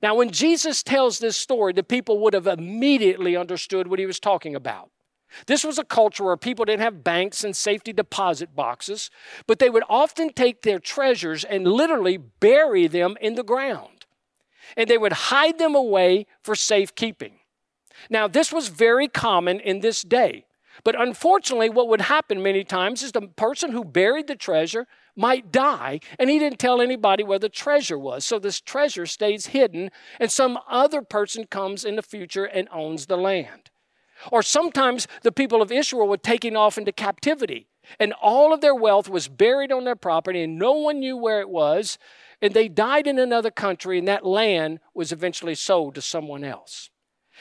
Now, 0.04 0.14
when 0.14 0.32
Jesus 0.32 0.82
tells 0.82 1.18
this 1.18 1.34
story, 1.34 1.72
the 1.72 1.82
people 1.82 2.18
would 2.18 2.34
have 2.34 2.46
immediately 2.46 3.38
understood 3.38 3.88
what 3.88 3.98
he 3.98 4.04
was 4.04 4.20
talking 4.20 4.54
about. 4.54 4.90
This 5.46 5.64
was 5.64 5.78
a 5.78 5.84
culture 5.84 6.24
where 6.24 6.36
people 6.36 6.66
didn't 6.66 6.82
have 6.82 7.02
banks 7.02 7.42
and 7.42 7.56
safety 7.56 7.90
deposit 7.90 8.54
boxes, 8.54 9.08
but 9.46 9.60
they 9.60 9.70
would 9.70 9.82
often 9.88 10.30
take 10.30 10.60
their 10.60 10.78
treasures 10.78 11.42
and 11.42 11.66
literally 11.66 12.18
bury 12.18 12.86
them 12.86 13.16
in 13.18 13.34
the 13.34 13.42
ground. 13.42 14.04
And 14.76 14.90
they 14.90 14.98
would 14.98 15.14
hide 15.32 15.58
them 15.58 15.74
away 15.74 16.26
for 16.42 16.54
safekeeping. 16.54 17.38
Now, 18.10 18.28
this 18.28 18.52
was 18.52 18.68
very 18.68 19.08
common 19.08 19.58
in 19.58 19.80
this 19.80 20.02
day. 20.02 20.44
But 20.84 21.00
unfortunately, 21.00 21.70
what 21.70 21.88
would 21.88 22.02
happen 22.02 22.42
many 22.42 22.62
times 22.62 23.02
is 23.02 23.12
the 23.12 23.22
person 23.22 23.72
who 23.72 23.86
buried 23.86 24.26
the 24.26 24.36
treasure 24.36 24.86
might 25.16 25.52
die, 25.52 26.00
and 26.18 26.28
he 26.28 26.38
didn't 26.38 26.58
tell 26.58 26.80
anybody 26.80 27.22
where 27.22 27.38
the 27.38 27.48
treasure 27.48 27.98
was. 27.98 28.24
So 28.24 28.38
this 28.38 28.60
treasure 28.60 29.06
stays 29.06 29.46
hidden, 29.46 29.90
and 30.18 30.30
some 30.30 30.58
other 30.68 31.02
person 31.02 31.46
comes 31.46 31.84
in 31.84 31.96
the 31.96 32.02
future 32.02 32.44
and 32.44 32.68
owns 32.72 33.06
the 33.06 33.16
land. 33.16 33.70
Or 34.32 34.42
sometimes 34.42 35.06
the 35.22 35.32
people 35.32 35.60
of 35.60 35.72
Israel 35.72 36.08
were 36.08 36.16
taken 36.16 36.56
off 36.56 36.78
into 36.78 36.92
captivity, 36.92 37.68
and 37.98 38.12
all 38.14 38.52
of 38.52 38.60
their 38.60 38.74
wealth 38.74 39.08
was 39.08 39.28
buried 39.28 39.72
on 39.72 39.84
their 39.84 39.96
property, 39.96 40.42
and 40.42 40.58
no 40.58 40.72
one 40.72 41.00
knew 41.00 41.16
where 41.16 41.40
it 41.40 41.48
was, 41.48 41.98
and 42.40 42.54
they 42.54 42.68
died 42.68 43.06
in 43.06 43.18
another 43.18 43.50
country, 43.50 43.98
and 43.98 44.08
that 44.08 44.26
land 44.26 44.80
was 44.94 45.12
eventually 45.12 45.54
sold 45.54 45.94
to 45.94 46.00
someone 46.00 46.44
else. 46.44 46.90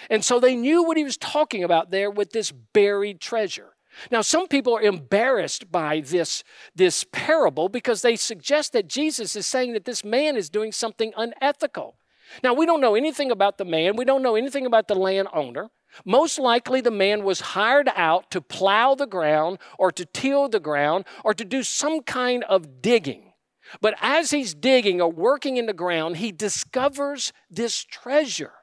And 0.10 0.26
so 0.26 0.40
they 0.40 0.56
knew 0.56 0.84
what 0.84 0.98
he 0.98 1.04
was 1.04 1.18
talking 1.18 1.64
about 1.64 1.92
there 1.92 2.10
with 2.10 2.32
this 2.32 2.52
buried 2.52 3.20
treasure. 3.22 3.73
Now, 4.12 4.22
some 4.22 4.48
people 4.48 4.76
are 4.76 4.82
embarrassed 4.82 5.72
by 5.72 6.02
this, 6.02 6.44
this 6.76 7.06
parable 7.12 7.70
because 7.70 8.02
they 8.02 8.16
suggest 8.16 8.74
that 8.74 8.88
Jesus 8.88 9.36
is 9.36 9.48
saying 9.48 9.74
that 9.74 9.86
this 9.86 10.04
man 10.04 10.36
is 10.36 10.50
doing 10.50 10.72
something 10.72 11.14
unethical. 11.16 11.98
Now, 12.44 12.54
we 12.54 12.66
don't 12.66 12.82
know 12.82 12.96
anything 12.96 13.32
about 13.32 13.58
the 13.58 13.66
man, 13.66 13.96
we 13.96 14.06
don't 14.06 14.24
know 14.24 14.36
anything 14.36 14.66
about 14.66 14.88
the 14.88 14.96
landowner. 14.96 15.70
Most 16.06 16.40
likely, 16.40 16.82
the 16.82 16.90
man 16.90 17.24
was 17.24 17.42
hired 17.42 17.90
out 17.96 18.32
to 18.32 18.42
plow 18.42 18.96
the 18.96 19.06
ground 19.06 19.60
or 19.78 19.92
to 19.92 20.06
till 20.06 20.50
the 20.50 20.60
ground 20.60 21.06
or 21.24 21.36
to 21.36 21.46
do 21.46 21.62
some 21.62 22.02
kind 22.02 22.44
of 22.46 22.82
digging. 22.82 23.34
But 23.80 23.96
as 24.02 24.32
he's 24.32 24.54
digging 24.54 25.02
or 25.02 25.12
working 25.12 25.58
in 25.58 25.68
the 25.68 25.74
ground, 25.74 26.18
he 26.18 26.32
discovers 26.32 27.32
this 27.50 27.84
treasure. 27.84 28.54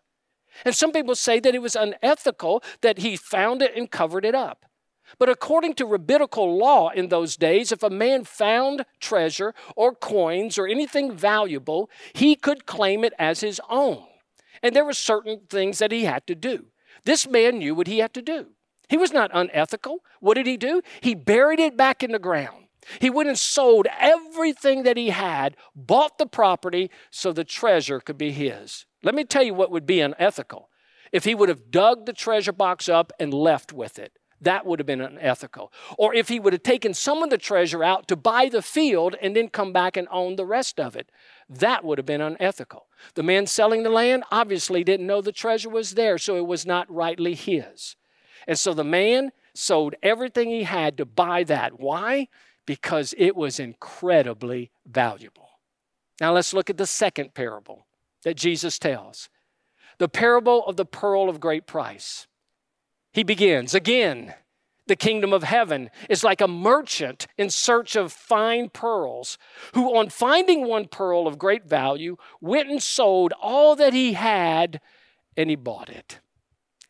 And 0.65 0.75
some 0.75 0.93
people 0.93 1.15
say 1.15 1.41
that 1.41 1.55
it 1.55 1.63
was 1.63 1.77
unethical 1.77 2.63
that 2.83 2.99
he 2.99 3.17
found 3.17 3.63
it 3.63 3.77
and 3.77 3.91
covered 3.91 4.25
it 4.25 4.35
up. 4.35 4.67
But 5.19 5.29
according 5.29 5.75
to 5.75 5.87
rabbinical 5.87 6.57
law 6.57 6.91
in 6.91 7.09
those 7.09 7.37
days, 7.37 7.73
if 7.73 7.83
a 7.83 7.91
man 7.91 8.25
found 8.25 8.85
treasure 9.01 9.55
or 9.77 9.95
coins 9.95 10.59
or 10.59 10.67
anything 10.67 11.13
valuable, 11.13 11.91
he 12.13 12.35
could 12.35 12.67
claim 12.67 13.05
it 13.05 13.13
as 13.19 13.41
his 13.41 13.61
own. 13.69 14.05
And 14.63 14.75
there 14.75 14.85
were 14.85 14.93
certain 14.93 15.41
things 15.49 15.79
that 15.79 15.93
he 15.93 16.05
had 16.05 16.27
to 16.27 16.35
do. 16.35 16.67
This 17.05 17.29
man 17.29 17.59
knew 17.59 17.75
what 17.75 17.87
he 17.87 17.99
had 17.99 18.15
to 18.15 18.23
do. 18.23 18.49
He 18.89 18.97
was 18.97 19.13
not 19.13 19.31
unethical. 19.33 20.01
What 20.21 20.35
did 20.35 20.47
he 20.47 20.57
do? 20.57 20.83
He 21.01 21.15
buried 21.15 21.61
it 21.61 21.77
back 21.77 22.03
in 22.03 22.13
the 22.13 22.19
ground. 22.19 22.67
He 22.99 23.11
went 23.11 23.29
and 23.29 23.39
sold 23.39 23.87
everything 23.99 24.83
that 24.83 24.97
he 24.97 25.11
had, 25.11 25.57
bought 25.77 26.19
the 26.19 26.27
property 26.27 26.91
so 27.11 27.33
the 27.33 27.45
treasure 27.45 28.01
could 28.01 28.19
be 28.19 28.33
his. 28.33 28.87
Let 29.03 29.15
me 29.15 29.25
tell 29.25 29.43
you 29.43 29.55
what 29.55 29.71
would 29.71 29.87
be 29.87 30.01
unethical. 30.01 30.69
If 31.13 31.25
he 31.25 31.35
would 31.35 31.49
have 31.49 31.71
dug 31.71 32.07
the 32.07 32.13
treasure 32.13 32.53
box 32.53 32.89
up 32.89 33.13
and 33.19 33.35
left 33.35 33.73
with 33.73 33.99
it, 33.99 34.13
that 34.41 34.65
would 34.65 34.79
have 34.79 34.87
been 34.87 35.01
unethical. 35.01 35.73
Or 35.99 36.15
if 36.15 36.29
he 36.29 36.41
would 36.41 36.53
have 36.53 36.63
taken 36.63 36.95
some 36.95 37.23
of 37.23 37.31
the 37.31 37.39
treasure 37.39 37.85
out 37.85 38.09
to 38.09 38.17
buy 38.17 38.49
the 38.49 38.63
field 38.63 39.15
and 39.21 39.37
then 39.37 39.49
come 39.49 39.73
back 39.73 39.97
and 39.97 40.09
own 40.11 40.37
the 40.37 40.47
rest 40.47 40.81
of 40.81 40.97
it, 40.97 41.11
that 41.49 41.85
would 41.85 41.99
have 41.99 42.07
been 42.07 42.21
unethical. 42.21 42.87
The 43.15 43.23
man 43.23 43.47
selling 43.47 43.83
the 43.83 43.91
land 43.91 44.25
obviously 44.31 44.85
didn't 44.85 45.07
know 45.07 45.21
the 45.21 45.33
treasure 45.33 45.69
was 45.69 45.95
there, 45.95 46.17
so 46.17 46.37
it 46.37 46.47
was 46.47 46.65
not 46.65 46.91
rightly 46.93 47.35
his. 47.35 47.97
And 48.47 48.59
so 48.59 48.73
the 48.73 48.85
man 48.85 49.33
sold 49.55 49.95
everything 50.03 50.49
he 50.49 50.63
had 50.63 50.97
to 50.97 51.05
buy 51.05 51.45
that. 51.45 51.79
Why? 51.79 52.29
Because 52.67 53.15
it 53.19 53.37
was 53.37 53.61
incredibly 53.61 54.71
valuable. 54.87 55.49
Now 56.21 56.33
let's 56.33 56.55
look 56.55 56.71
at 56.71 56.77
the 56.77 56.87
second 56.87 57.35
parable 57.35 57.87
that 58.23 58.37
Jesus 58.37 58.79
tells 58.79 59.29
the 59.99 60.09
parable 60.09 60.65
of 60.65 60.77
the 60.77 60.87
pearl 60.87 61.29
of 61.29 61.41
great 61.41 61.67
price. 61.67 62.27
He 63.13 63.23
begins 63.23 63.75
again. 63.75 64.35
The 64.87 64.97
kingdom 64.97 65.33
of 65.33 65.45
heaven 65.45 65.91
is 66.09 66.25
like 66.25 66.41
a 66.41 66.49
merchant 66.49 67.29
in 67.39 67.49
search 67.51 67.95
of 67.95 68.13
fine 68.13 68.71
pearls, 68.71 69.39
who, 69.75 69.97
on 69.97 70.09
finding 70.09 70.67
one 70.67 70.89
pearl 70.89 71.29
of 71.29 71.39
great 71.39 71.65
value, 71.65 72.17
went 72.41 72.69
and 72.69 72.83
sold 72.83 73.33
all 73.41 73.77
that 73.77 73.93
he 73.93 74.15
had 74.15 74.81
and 75.37 75.49
he 75.49 75.57
bought 75.57 75.89
it. 75.89 76.19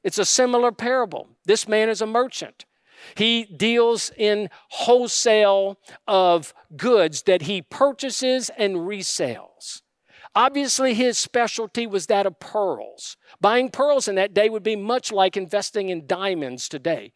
It's 0.03 0.19
a 0.19 0.25
similar 0.25 0.73
parable. 0.73 1.29
This 1.45 1.69
man 1.69 1.91
is 1.91 2.01
a 2.01 2.07
merchant. 2.07 2.65
He 3.15 3.45
deals 3.45 4.11
in 4.17 4.49
wholesale 4.71 5.79
of 6.07 6.55
goods 6.77 7.23
that 7.23 7.43
he 7.43 7.63
purchases 7.63 8.51
and 8.57 8.77
resells. 8.77 9.83
Obviously, 10.35 10.95
his 10.95 11.19
specialty 11.19 11.87
was 11.87 12.07
that 12.07 12.27
of 12.27 12.39
pearls. 12.39 13.17
Buying 13.41 13.71
pearls 13.71 14.07
in 14.07 14.15
that 14.15 14.33
day 14.33 14.49
would 14.49 14.63
be 14.63 14.77
much 14.77 15.11
like 15.11 15.37
investing 15.37 15.89
in 15.89 16.07
diamonds 16.07 16.69
today. 16.69 17.13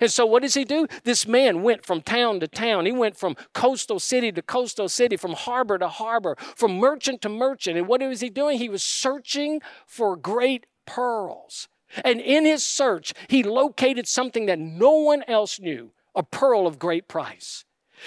And 0.00 0.10
so, 0.10 0.24
what 0.24 0.42
does 0.42 0.54
he 0.54 0.64
do? 0.64 0.86
This 1.04 1.26
man 1.26 1.62
went 1.62 1.84
from 1.84 2.00
town 2.00 2.40
to 2.40 2.48
town. 2.48 2.86
He 2.86 2.92
went 2.92 3.18
from 3.18 3.36
coastal 3.52 4.00
city 4.00 4.32
to 4.32 4.40
coastal 4.40 4.88
city, 4.88 5.16
from 5.16 5.34
harbor 5.34 5.76
to 5.76 5.88
harbor, 5.88 6.36
from 6.38 6.78
merchant 6.78 7.20
to 7.22 7.28
merchant. 7.28 7.76
And 7.76 7.86
what 7.86 8.00
was 8.00 8.20
he 8.20 8.30
doing? 8.30 8.58
He 8.58 8.70
was 8.70 8.82
searching 8.82 9.60
for 9.86 10.16
great 10.16 10.64
pearls. 10.86 11.68
And 12.02 12.20
in 12.20 12.46
his 12.46 12.64
search, 12.64 13.12
he 13.28 13.42
located 13.42 14.08
something 14.08 14.46
that 14.46 14.58
no 14.58 14.92
one 14.92 15.22
else 15.28 15.60
knew 15.60 15.92
a 16.14 16.22
pearl 16.22 16.66
of 16.66 16.78
great 16.78 17.08
price. 17.08 17.64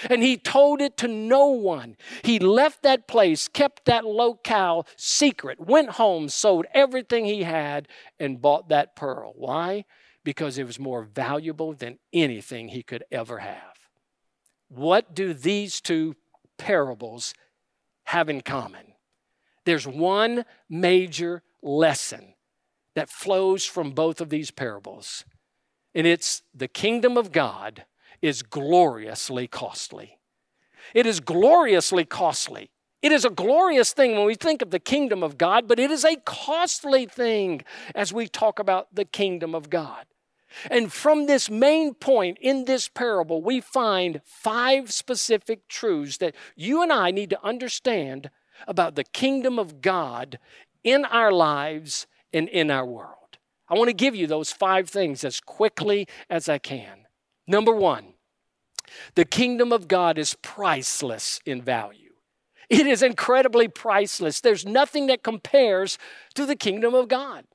And 0.08 0.22
he 0.22 0.36
told 0.36 0.80
it 0.80 0.96
to 0.98 1.08
no 1.08 1.48
one. 1.48 1.96
He 2.22 2.38
left 2.38 2.82
that 2.82 3.08
place, 3.08 3.48
kept 3.48 3.84
that 3.86 4.04
locale 4.04 4.86
secret, 4.96 5.60
went 5.60 5.90
home, 5.90 6.28
sold 6.28 6.66
everything 6.72 7.24
he 7.24 7.42
had, 7.42 7.88
and 8.18 8.40
bought 8.40 8.68
that 8.68 8.94
pearl. 8.94 9.32
Why? 9.36 9.84
Because 10.24 10.58
it 10.58 10.66
was 10.66 10.78
more 10.78 11.02
valuable 11.02 11.72
than 11.72 11.98
anything 12.12 12.68
he 12.68 12.82
could 12.82 13.04
ever 13.10 13.38
have. 13.38 13.74
What 14.68 15.14
do 15.14 15.32
these 15.32 15.80
two 15.80 16.16
parables 16.58 17.34
have 18.04 18.28
in 18.28 18.42
common? 18.42 18.94
There's 19.64 19.86
one 19.86 20.44
major 20.68 21.42
lesson 21.62 22.34
that 22.94 23.10
flows 23.10 23.64
from 23.64 23.92
both 23.92 24.20
of 24.20 24.30
these 24.30 24.50
parables, 24.50 25.24
and 25.94 26.06
it's 26.06 26.42
the 26.54 26.68
kingdom 26.68 27.16
of 27.16 27.32
God 27.32 27.84
is 28.22 28.42
gloriously 28.42 29.46
costly. 29.46 30.18
It 30.94 31.06
is 31.06 31.20
gloriously 31.20 32.04
costly. 32.04 32.70
It 33.00 33.12
is 33.12 33.24
a 33.24 33.30
glorious 33.30 33.92
thing 33.92 34.16
when 34.16 34.26
we 34.26 34.34
think 34.34 34.60
of 34.60 34.70
the 34.70 34.80
kingdom 34.80 35.22
of 35.22 35.38
God, 35.38 35.68
but 35.68 35.78
it 35.78 35.90
is 35.90 36.04
a 36.04 36.16
costly 36.24 37.06
thing 37.06 37.62
as 37.94 38.12
we 38.12 38.26
talk 38.26 38.58
about 38.58 38.94
the 38.94 39.04
kingdom 39.04 39.54
of 39.54 39.70
God. 39.70 40.06
And 40.70 40.92
from 40.92 41.26
this 41.26 41.50
main 41.50 41.94
point 41.94 42.38
in 42.40 42.64
this 42.64 42.88
parable, 42.88 43.42
we 43.42 43.60
find 43.60 44.20
five 44.24 44.92
specific 44.92 45.68
truths 45.68 46.16
that 46.18 46.34
you 46.56 46.82
and 46.82 46.92
I 46.92 47.10
need 47.10 47.30
to 47.30 47.44
understand 47.44 48.30
about 48.66 48.96
the 48.96 49.04
kingdom 49.04 49.58
of 49.58 49.80
God 49.80 50.38
in 50.82 51.04
our 51.04 51.30
lives 51.30 52.06
and 52.32 52.48
in 52.48 52.70
our 52.70 52.86
world. 52.86 53.14
I 53.68 53.74
want 53.74 53.88
to 53.88 53.94
give 53.94 54.16
you 54.16 54.26
those 54.26 54.50
five 54.50 54.88
things 54.88 55.22
as 55.22 55.40
quickly 55.40 56.08
as 56.30 56.48
I 56.48 56.58
can. 56.58 57.06
Number 57.48 57.74
one, 57.74 58.12
the 59.14 59.24
kingdom 59.24 59.72
of 59.72 59.88
God 59.88 60.18
is 60.18 60.34
priceless 60.42 61.40
in 61.46 61.62
value. 61.62 62.12
It 62.68 62.86
is 62.86 63.02
incredibly 63.02 63.66
priceless. 63.66 64.40
There's 64.40 64.66
nothing 64.66 65.06
that 65.06 65.22
compares 65.22 65.98
to 66.34 66.44
the 66.44 66.56
kingdom 66.56 66.94
of 66.94 67.08
God. 67.08 67.46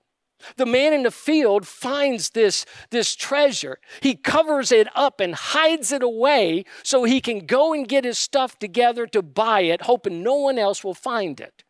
The 0.58 0.66
man 0.66 0.94
in 0.94 1.04
the 1.04 1.12
field 1.12 1.68
finds 1.68 2.32
this, 2.32 2.66
this 2.90 3.16
treasure. 3.16 3.78
He 4.02 4.16
covers 4.16 4.72
it 4.72 4.88
up 4.96 5.20
and 5.22 5.36
hides 5.36 5.92
it 5.92 6.04
away 6.04 6.66
so 6.84 7.04
he 7.04 7.22
can 7.22 7.46
go 7.46 7.74
and 7.74 7.88
get 7.88 8.04
his 8.04 8.20
stuff 8.20 8.60
together 8.60 9.08
to 9.08 9.22
buy 9.22 9.62
it, 9.62 9.84
hoping 9.84 10.24
no 10.24 10.36
one 10.36 10.58
else 10.58 10.84
will 10.84 10.96
find 10.96 11.40
it. 11.40 11.64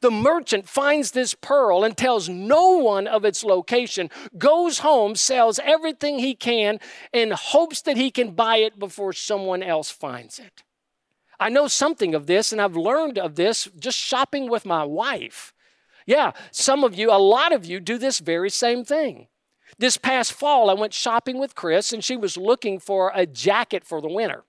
The 0.00 0.10
merchant 0.10 0.68
finds 0.68 1.10
this 1.10 1.34
pearl 1.34 1.84
and 1.84 1.96
tells 1.96 2.28
no 2.28 2.78
one 2.78 3.06
of 3.06 3.24
its 3.24 3.44
location, 3.44 4.10
goes 4.38 4.78
home, 4.78 5.16
sells 5.16 5.58
everything 5.62 6.18
he 6.18 6.34
can, 6.34 6.80
and 7.12 7.32
hopes 7.32 7.82
that 7.82 7.96
he 7.96 8.10
can 8.10 8.32
buy 8.32 8.56
it 8.56 8.78
before 8.78 9.12
someone 9.12 9.62
else 9.62 9.90
finds 9.90 10.38
it. 10.38 10.62
I 11.40 11.48
know 11.48 11.66
something 11.66 12.14
of 12.14 12.26
this, 12.26 12.52
and 12.52 12.60
I've 12.60 12.76
learned 12.76 13.18
of 13.18 13.34
this 13.34 13.68
just 13.78 13.98
shopping 13.98 14.48
with 14.48 14.64
my 14.64 14.84
wife. 14.84 15.52
Yeah, 16.06 16.32
some 16.50 16.84
of 16.84 16.94
you, 16.94 17.10
a 17.10 17.18
lot 17.18 17.52
of 17.52 17.64
you, 17.64 17.80
do 17.80 17.98
this 17.98 18.20
very 18.20 18.50
same 18.50 18.84
thing. 18.84 19.26
This 19.78 19.96
past 19.96 20.32
fall, 20.32 20.70
I 20.70 20.74
went 20.74 20.94
shopping 20.94 21.38
with 21.38 21.54
Chris, 21.54 21.92
and 21.92 22.04
she 22.04 22.16
was 22.16 22.36
looking 22.36 22.78
for 22.78 23.10
a 23.14 23.26
jacket 23.26 23.84
for 23.84 24.00
the 24.00 24.08
winter. 24.08 24.44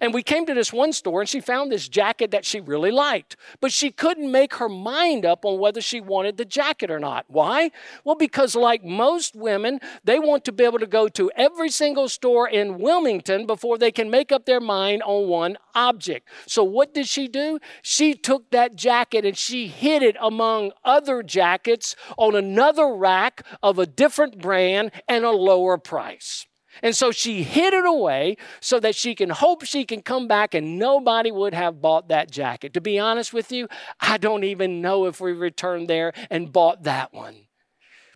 And 0.00 0.14
we 0.14 0.22
came 0.22 0.46
to 0.46 0.54
this 0.54 0.72
one 0.72 0.92
store 0.92 1.20
and 1.20 1.28
she 1.28 1.40
found 1.40 1.70
this 1.70 1.88
jacket 1.88 2.30
that 2.30 2.44
she 2.44 2.60
really 2.60 2.90
liked, 2.90 3.36
but 3.60 3.72
she 3.72 3.90
couldn't 3.90 4.30
make 4.30 4.54
her 4.54 4.68
mind 4.68 5.24
up 5.24 5.44
on 5.44 5.58
whether 5.58 5.80
she 5.80 6.00
wanted 6.00 6.36
the 6.36 6.44
jacket 6.44 6.90
or 6.90 6.98
not. 6.98 7.24
Why? 7.28 7.70
Well, 8.04 8.16
because 8.16 8.54
like 8.54 8.84
most 8.84 9.34
women, 9.34 9.80
they 10.04 10.18
want 10.18 10.44
to 10.46 10.52
be 10.52 10.64
able 10.64 10.78
to 10.78 10.86
go 10.86 11.08
to 11.08 11.30
every 11.36 11.70
single 11.70 12.08
store 12.08 12.48
in 12.48 12.78
Wilmington 12.78 13.46
before 13.46 13.78
they 13.78 13.92
can 13.92 14.10
make 14.10 14.32
up 14.32 14.46
their 14.46 14.60
mind 14.60 15.02
on 15.02 15.28
one 15.28 15.56
object. 15.74 16.28
So 16.46 16.64
what 16.64 16.94
did 16.94 17.08
she 17.08 17.28
do? 17.28 17.58
She 17.82 18.14
took 18.14 18.50
that 18.50 18.76
jacket 18.76 19.24
and 19.24 19.36
she 19.36 19.68
hid 19.68 20.02
it 20.02 20.16
among 20.20 20.72
other 20.84 21.22
jackets 21.22 21.96
on 22.16 22.34
another 22.34 22.94
rack 22.94 23.44
of 23.62 23.78
a 23.78 23.86
different 23.86 24.38
brand 24.38 24.90
and 25.08 25.24
a 25.24 25.30
lower 25.30 25.78
price. 25.78 26.46
And 26.82 26.94
so 26.94 27.10
she 27.10 27.42
hid 27.42 27.72
it 27.74 27.84
away 27.84 28.36
so 28.60 28.80
that 28.80 28.94
she 28.94 29.14
can 29.14 29.30
hope 29.30 29.64
she 29.64 29.84
can 29.84 30.02
come 30.02 30.28
back 30.28 30.54
and 30.54 30.78
nobody 30.78 31.30
would 31.30 31.54
have 31.54 31.80
bought 31.80 32.08
that 32.08 32.30
jacket. 32.30 32.74
To 32.74 32.80
be 32.80 32.98
honest 32.98 33.32
with 33.32 33.50
you, 33.50 33.68
I 34.00 34.18
don't 34.18 34.44
even 34.44 34.80
know 34.80 35.06
if 35.06 35.20
we 35.20 35.32
returned 35.32 35.88
there 35.88 36.12
and 36.30 36.52
bought 36.52 36.84
that 36.84 37.12
one. 37.12 37.46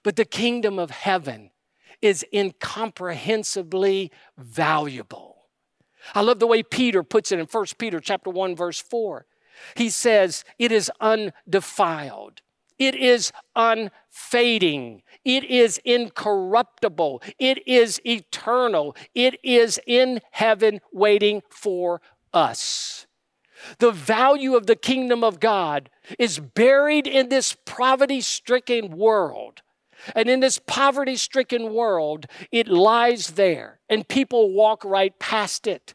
But 0.02 0.16
the 0.16 0.24
kingdom 0.24 0.78
of 0.78 0.90
heaven 0.90 1.50
is 2.00 2.24
incomprehensibly 2.32 4.10
valuable. 4.38 5.36
I 6.14 6.22
love 6.22 6.38
the 6.38 6.46
way 6.46 6.62
Peter 6.62 7.02
puts 7.02 7.30
it 7.30 7.38
in 7.38 7.46
1 7.46 7.66
Peter 7.78 8.00
chapter 8.00 8.30
1 8.30 8.56
verse 8.56 8.80
4. 8.80 9.26
He 9.74 9.90
says, 9.90 10.44
"It 10.58 10.72
is 10.72 10.90
undefiled. 11.00 12.40
It 12.80 12.96
is 12.96 13.30
unfading. 13.54 15.02
It 15.24 15.44
is 15.44 15.78
incorruptible. 15.84 17.22
It 17.38 17.68
is 17.68 18.00
eternal. 18.06 18.96
It 19.14 19.38
is 19.44 19.78
in 19.86 20.22
heaven 20.32 20.80
waiting 20.90 21.42
for 21.50 22.00
us. 22.32 23.06
The 23.78 23.92
value 23.92 24.56
of 24.56 24.66
the 24.66 24.76
kingdom 24.76 25.22
of 25.22 25.38
God 25.38 25.90
is 26.18 26.38
buried 26.38 27.06
in 27.06 27.28
this 27.28 27.54
poverty 27.66 28.22
stricken 28.22 28.96
world. 28.96 29.60
And 30.14 30.30
in 30.30 30.40
this 30.40 30.58
poverty 30.58 31.16
stricken 31.16 31.74
world, 31.74 32.24
it 32.50 32.68
lies 32.68 33.32
there, 33.32 33.80
and 33.90 34.08
people 34.08 34.50
walk 34.50 34.82
right 34.82 35.18
past 35.18 35.66
it. 35.66 35.92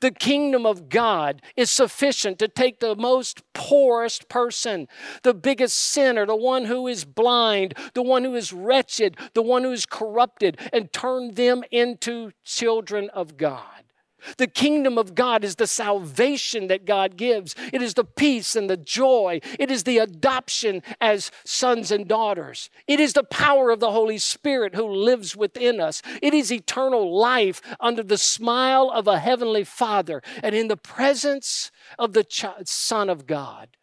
The 0.00 0.10
kingdom 0.10 0.66
of 0.66 0.88
God 0.88 1.42
is 1.56 1.70
sufficient 1.70 2.38
to 2.38 2.48
take 2.48 2.80
the 2.80 2.96
most 2.96 3.42
poorest 3.52 4.28
person, 4.28 4.88
the 5.22 5.34
biggest 5.34 5.76
sinner, 5.76 6.26
the 6.26 6.36
one 6.36 6.64
who 6.66 6.86
is 6.86 7.04
blind, 7.04 7.74
the 7.94 8.02
one 8.02 8.24
who 8.24 8.34
is 8.34 8.52
wretched, 8.52 9.16
the 9.34 9.42
one 9.42 9.64
who 9.64 9.72
is 9.72 9.86
corrupted, 9.86 10.58
and 10.72 10.92
turn 10.92 11.34
them 11.34 11.64
into 11.70 12.32
children 12.44 13.10
of 13.10 13.36
God. 13.36 13.87
The 14.36 14.46
kingdom 14.46 14.98
of 14.98 15.14
God 15.14 15.44
is 15.44 15.56
the 15.56 15.66
salvation 15.66 16.66
that 16.68 16.84
God 16.84 17.16
gives. 17.16 17.54
It 17.72 17.82
is 17.82 17.94
the 17.94 18.04
peace 18.04 18.56
and 18.56 18.68
the 18.68 18.76
joy. 18.76 19.40
It 19.58 19.70
is 19.70 19.84
the 19.84 19.98
adoption 19.98 20.82
as 21.00 21.30
sons 21.44 21.90
and 21.90 22.06
daughters. 22.06 22.70
It 22.86 23.00
is 23.00 23.12
the 23.12 23.24
power 23.24 23.70
of 23.70 23.80
the 23.80 23.92
Holy 23.92 24.18
Spirit 24.18 24.74
who 24.74 24.86
lives 24.86 25.36
within 25.36 25.80
us. 25.80 26.02
It 26.20 26.34
is 26.34 26.52
eternal 26.52 27.16
life 27.16 27.62
under 27.80 28.02
the 28.02 28.18
smile 28.18 28.90
of 28.92 29.06
a 29.06 29.18
heavenly 29.18 29.64
Father 29.64 30.22
and 30.42 30.54
in 30.54 30.68
the 30.68 30.76
presence 30.76 31.70
of 31.98 32.12
the 32.12 32.26
Son 32.64 33.08
of 33.08 33.26
God. 33.26 33.77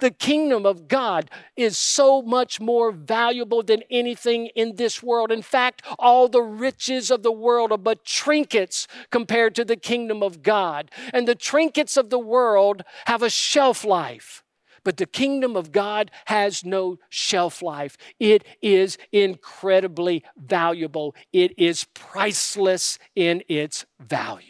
The 0.00 0.10
kingdom 0.10 0.66
of 0.66 0.88
God 0.88 1.30
is 1.56 1.78
so 1.78 2.22
much 2.22 2.60
more 2.60 2.90
valuable 2.92 3.62
than 3.62 3.82
anything 3.90 4.46
in 4.48 4.76
this 4.76 5.02
world. 5.02 5.30
In 5.30 5.42
fact, 5.42 5.82
all 5.98 6.28
the 6.28 6.42
riches 6.42 7.10
of 7.10 7.22
the 7.22 7.32
world 7.32 7.72
are 7.72 7.78
but 7.78 8.04
trinkets 8.04 8.86
compared 9.10 9.54
to 9.54 9.64
the 9.64 9.76
kingdom 9.76 10.22
of 10.22 10.42
God. 10.42 10.90
And 11.12 11.26
the 11.26 11.34
trinkets 11.34 11.96
of 11.96 12.10
the 12.10 12.18
world 12.18 12.82
have 13.06 13.22
a 13.22 13.30
shelf 13.30 13.84
life. 13.84 14.42
But 14.84 14.98
the 14.98 15.06
kingdom 15.06 15.56
of 15.56 15.72
God 15.72 16.12
has 16.26 16.64
no 16.64 16.98
shelf 17.08 17.60
life. 17.60 17.96
It 18.20 18.44
is 18.62 18.98
incredibly 19.10 20.24
valuable. 20.36 21.14
It 21.32 21.58
is 21.58 21.86
priceless 21.94 22.98
in 23.16 23.42
its 23.48 23.84
value. 23.98 24.44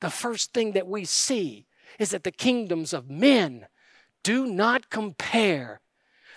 The 0.00 0.10
first 0.10 0.52
thing 0.52 0.72
that 0.72 0.88
we 0.88 1.04
see 1.04 1.66
is 1.98 2.10
that 2.10 2.24
the 2.24 2.32
kingdoms 2.32 2.92
of 2.92 3.08
men 3.08 3.66
do 4.26 4.44
not 4.44 4.90
compare 4.90 5.80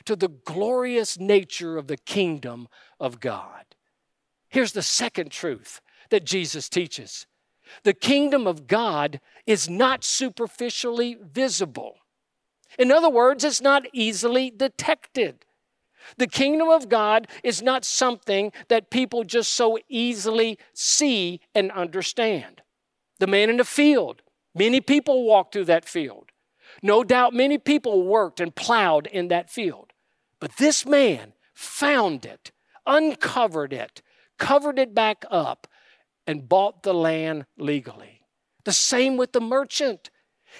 to 0.06 0.16
the 0.16 0.28
glorious 0.28 1.20
nature 1.20 1.76
of 1.76 1.88
the 1.88 1.98
kingdom 1.98 2.68
of 3.00 3.20
God. 3.20 3.66
Here's 4.48 4.74
the 4.74 4.84
second 4.84 5.32
truth 5.32 5.82
that 6.12 6.24
Jesus 6.24 6.70
teaches 6.70 7.26
the 7.84 7.96
kingdom 7.96 8.46
of 8.46 8.68
God 8.68 9.20
is 9.48 9.68
not 9.68 10.04
superficially 10.04 11.18
visible. 11.20 11.96
In 12.78 12.92
other 12.92 13.10
words, 13.10 13.44
it's 13.44 13.60
not 13.60 13.88
easily 13.92 14.52
detected. 14.52 15.46
The 16.18 16.28
kingdom 16.28 16.70
of 16.70 16.90
God 16.90 17.28
is 17.44 17.64
not 17.64 17.84
something 17.86 18.52
that 18.68 18.92
people 18.92 19.24
just 19.24 19.52
so 19.52 19.80
easily 19.90 20.60
see 20.74 21.42
and 21.56 21.72
understand. 21.72 22.62
The 23.18 23.28
man 23.28 23.50
in 23.50 23.58
the 23.58 23.66
field, 23.66 24.22
many 24.54 24.80
people 24.80 25.26
walk 25.26 25.52
through 25.52 25.66
that 25.66 25.86
field. 25.86 26.32
No 26.82 27.04
doubt 27.04 27.34
many 27.34 27.58
people 27.58 28.04
worked 28.04 28.40
and 28.40 28.56
plowed 28.56 29.08
in 29.08 29.28
that 29.30 29.50
field. 29.50 29.94
But 30.40 30.58
this 30.58 30.86
man 30.86 31.34
found 31.54 32.26
it, 32.26 32.52
uncovered 32.86 33.74
it, 33.74 34.02
covered 34.38 34.80
it 34.80 34.96
back 34.96 35.26
up, 35.30 35.68
and 36.26 36.48
bought 36.48 36.84
the 36.84 36.94
land 36.94 37.46
legally. 37.58 38.22
The 38.64 38.72
same 38.72 39.18
with 39.18 39.34
the 39.34 39.42
merchant. 39.42 40.10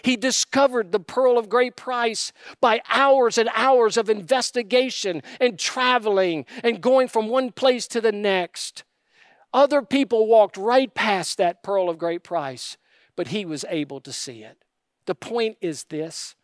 He 0.04 0.16
discovered 0.16 0.92
the 0.92 1.00
pearl 1.00 1.38
of 1.38 1.50
great 1.50 1.76
price 1.76 2.32
by 2.62 2.82
hours 2.90 3.38
and 3.38 3.50
hours 3.54 3.98
of 3.98 4.10
investigation 4.10 5.22
and 5.40 5.58
traveling 5.58 6.46
and 6.64 6.82
going 6.82 7.08
from 7.08 7.28
one 7.28 7.52
place 7.52 7.88
to 7.90 8.02
the 8.02 8.12
next. 8.12 8.84
Other 9.54 9.82
people 9.82 10.28
walked 10.28 10.58
right 10.58 10.94
past 10.94 11.38
that 11.38 11.64
pearl 11.64 11.90
of 11.90 11.98
great 11.98 12.24
price, 12.24 12.78
but 13.16 13.28
he 13.28 13.46
was 13.46 13.66
able 13.70 14.00
to 14.02 14.14
see 14.14 14.44
it. 14.44 14.64
The 15.10 15.16
point 15.16 15.58
is 15.60 15.86
this 15.86 16.36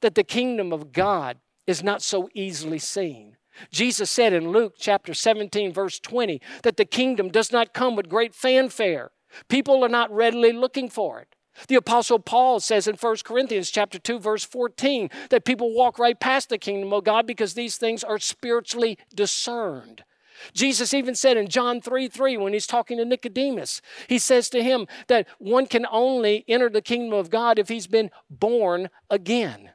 that 0.00 0.14
the 0.14 0.24
kingdom 0.24 0.72
of 0.72 0.92
God 0.92 1.36
is 1.66 1.82
not 1.82 2.00
so 2.00 2.30
easily 2.32 2.78
seen. 2.78 3.36
Jesus 3.70 4.10
said 4.10 4.32
in 4.32 4.48
Luke 4.48 4.76
chapter 4.78 5.12
17, 5.12 5.74
verse 5.74 6.00
20, 6.00 6.40
that 6.62 6.78
the 6.78 6.86
kingdom 6.86 7.28
does 7.28 7.52
not 7.52 7.74
come 7.74 7.96
with 7.96 8.08
great 8.08 8.34
fanfare. 8.34 9.10
People 9.48 9.84
are 9.84 9.90
not 9.90 10.10
readily 10.10 10.52
looking 10.52 10.88
for 10.88 11.20
it. 11.20 11.36
The 11.68 11.74
apostle 11.74 12.18
Paul 12.18 12.60
says 12.60 12.88
in 12.88 12.96
1 12.96 13.16
Corinthians 13.24 13.70
chapter 13.70 13.98
2 13.98 14.18
verse 14.18 14.42
14 14.42 15.10
that 15.28 15.44
people 15.44 15.74
walk 15.74 15.98
right 15.98 16.18
past 16.18 16.48
the 16.48 16.56
kingdom 16.56 16.94
of 16.94 17.04
God 17.04 17.26
because 17.26 17.52
these 17.52 17.76
things 17.76 18.02
are 18.02 18.18
spiritually 18.18 18.96
discerned. 19.14 20.02
Jesus 20.52 20.92
even 20.94 21.14
said 21.14 21.36
in 21.36 21.48
John 21.48 21.80
3 21.80 22.08
3, 22.08 22.36
when 22.36 22.52
he's 22.52 22.66
talking 22.66 22.98
to 22.98 23.04
Nicodemus, 23.04 23.80
he 24.08 24.18
says 24.18 24.48
to 24.50 24.62
him 24.62 24.86
that 25.08 25.26
one 25.38 25.66
can 25.66 25.86
only 25.90 26.44
enter 26.48 26.68
the 26.68 26.82
kingdom 26.82 27.18
of 27.18 27.30
God 27.30 27.58
if 27.58 27.68
he's 27.68 27.86
been 27.86 28.10
born 28.28 28.90
again. 29.10 29.70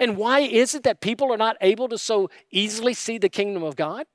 And 0.00 0.16
why 0.16 0.40
is 0.40 0.74
it 0.74 0.84
that 0.84 1.00
people 1.00 1.32
are 1.32 1.38
not 1.38 1.56
able 1.60 1.88
to 1.88 1.98
so 1.98 2.30
easily 2.50 2.94
see 2.94 3.18
the 3.18 3.28
kingdom 3.28 3.62
of 3.62 3.76
God? 3.76 4.06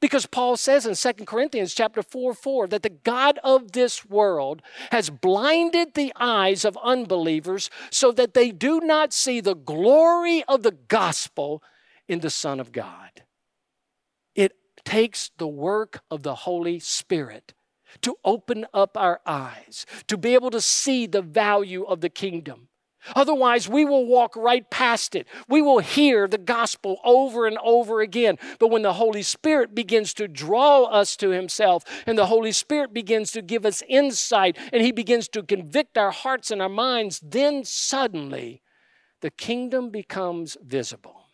Because 0.00 0.26
Paul 0.26 0.56
says 0.56 0.86
in 0.86 0.94
2 0.94 1.24
Corinthians 1.24 1.74
chapter 1.74 2.02
4 2.02 2.34
4 2.34 2.66
that 2.68 2.82
the 2.82 2.88
God 2.88 3.38
of 3.44 3.72
this 3.72 4.06
world 4.06 4.62
has 4.90 5.10
blinded 5.10 5.94
the 5.94 6.12
eyes 6.16 6.64
of 6.64 6.78
unbelievers 6.82 7.68
so 7.90 8.10
that 8.12 8.34
they 8.34 8.50
do 8.50 8.80
not 8.80 9.12
see 9.12 9.40
the 9.40 9.54
glory 9.54 10.44
of 10.48 10.62
the 10.62 10.72
gospel 10.72 11.62
in 12.08 12.20
the 12.20 12.30
Son 12.30 12.58
of 12.58 12.72
God. 12.72 13.22
Takes 14.84 15.30
the 15.38 15.48
work 15.48 16.02
of 16.10 16.22
the 16.22 16.34
Holy 16.34 16.78
Spirit 16.78 17.54
to 18.00 18.16
open 18.24 18.66
up 18.72 18.96
our 18.96 19.20
eyes, 19.26 19.86
to 20.08 20.16
be 20.16 20.34
able 20.34 20.50
to 20.50 20.60
see 20.60 21.06
the 21.06 21.22
value 21.22 21.84
of 21.84 22.00
the 22.00 22.08
kingdom. 22.08 22.68
Otherwise, 23.16 23.68
we 23.68 23.84
will 23.84 24.06
walk 24.06 24.36
right 24.36 24.70
past 24.70 25.16
it. 25.16 25.26
We 25.48 25.60
will 25.60 25.80
hear 25.80 26.28
the 26.28 26.38
gospel 26.38 27.00
over 27.04 27.46
and 27.46 27.58
over 27.58 28.00
again. 28.00 28.38
But 28.60 28.68
when 28.68 28.82
the 28.82 28.92
Holy 28.92 29.22
Spirit 29.22 29.74
begins 29.74 30.14
to 30.14 30.28
draw 30.28 30.84
us 30.84 31.16
to 31.16 31.30
Himself, 31.30 31.84
and 32.06 32.16
the 32.16 32.26
Holy 32.26 32.52
Spirit 32.52 32.94
begins 32.94 33.32
to 33.32 33.42
give 33.42 33.66
us 33.66 33.82
insight, 33.88 34.56
and 34.72 34.82
He 34.82 34.92
begins 34.92 35.28
to 35.30 35.42
convict 35.42 35.98
our 35.98 36.12
hearts 36.12 36.52
and 36.52 36.62
our 36.62 36.68
minds, 36.68 37.20
then 37.24 37.64
suddenly 37.64 38.62
the 39.20 39.30
kingdom 39.30 39.90
becomes 39.90 40.56
visible. 40.62 41.26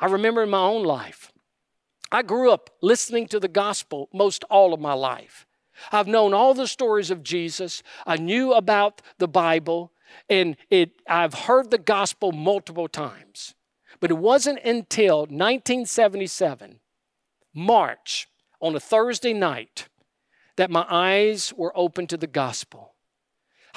I 0.00 0.06
remember 0.06 0.42
in 0.42 0.50
my 0.50 0.62
own 0.62 0.84
life, 0.84 1.32
I 2.10 2.22
grew 2.22 2.50
up 2.50 2.70
listening 2.80 3.26
to 3.28 3.40
the 3.40 3.48
gospel 3.48 4.08
most 4.12 4.44
all 4.44 4.72
of 4.72 4.80
my 4.80 4.94
life. 4.94 5.46
I've 5.92 6.06
known 6.06 6.34
all 6.34 6.54
the 6.54 6.66
stories 6.66 7.10
of 7.10 7.22
Jesus. 7.22 7.82
I 8.06 8.16
knew 8.16 8.52
about 8.52 9.02
the 9.18 9.28
Bible. 9.28 9.92
And 10.28 10.56
it, 10.70 10.90
I've 11.08 11.34
heard 11.34 11.70
the 11.70 11.78
gospel 11.78 12.32
multiple 12.32 12.88
times. 12.88 13.54
But 14.00 14.10
it 14.10 14.18
wasn't 14.18 14.60
until 14.64 15.20
1977, 15.20 16.80
March, 17.54 18.28
on 18.60 18.74
a 18.74 18.80
Thursday 18.80 19.32
night, 19.32 19.88
that 20.56 20.70
my 20.70 20.86
eyes 20.88 21.52
were 21.56 21.72
open 21.76 22.06
to 22.08 22.16
the 22.16 22.26
gospel. 22.26 22.94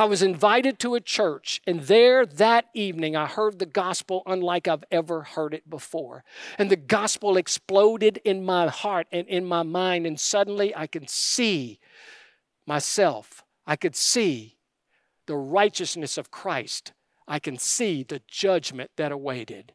I 0.02 0.06
was 0.06 0.24
invited 0.24 0.80
to 0.80 0.96
a 0.96 1.00
church, 1.00 1.62
and 1.68 1.82
there 1.82 2.26
that 2.26 2.66
evening 2.74 3.16
I 3.16 3.28
heard 3.28 3.60
the 3.60 3.68
gospel 3.68 4.24
unlike 4.26 4.68
I've 4.68 4.84
ever 4.90 5.22
heard 5.22 5.54
it 5.54 5.70
before. 5.70 6.24
And 6.58 6.72
the 6.72 6.76
gospel 6.76 7.38
exploded 7.38 8.20
in 8.26 8.44
my 8.44 8.68
heart 8.68 9.06
and 9.12 9.28
in 9.28 9.46
my 9.46 9.62
mind, 9.62 10.08
and 10.08 10.20
suddenly 10.20 10.76
I 10.76 10.88
could 10.88 11.08
see 11.08 11.80
myself. 12.66 13.44
I 13.68 13.76
could 13.76 13.96
see 13.96 14.58
the 15.28 15.36
righteousness 15.36 16.18
of 16.18 16.32
Christ, 16.32 16.94
I 17.28 17.38
can 17.38 17.60
see 17.60 18.02
the 18.02 18.24
judgment 18.28 18.90
that 18.98 19.12
awaited. 19.12 19.72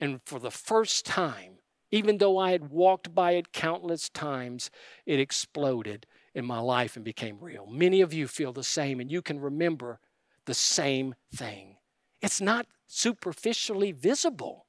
And 0.00 0.20
for 0.24 0.40
the 0.40 0.50
first 0.50 1.06
time, 1.06 1.58
even 1.92 2.18
though 2.18 2.36
I 2.36 2.50
had 2.50 2.70
walked 2.70 3.14
by 3.14 3.34
it 3.34 3.52
countless 3.52 4.08
times, 4.08 4.72
it 5.06 5.20
exploded 5.20 6.04
in 6.34 6.44
my 6.44 6.58
life 6.58 6.96
and 6.96 7.04
became 7.04 7.38
real. 7.40 7.66
Many 7.66 8.00
of 8.00 8.12
you 8.12 8.28
feel 8.28 8.52
the 8.52 8.64
same, 8.64 9.00
and 9.00 9.10
you 9.10 9.22
can 9.22 9.40
remember 9.40 10.00
the 10.44 10.54
same 10.54 11.14
thing. 11.34 11.76
It's 12.20 12.40
not 12.40 12.66
superficially 12.86 13.92
visible, 13.92 14.66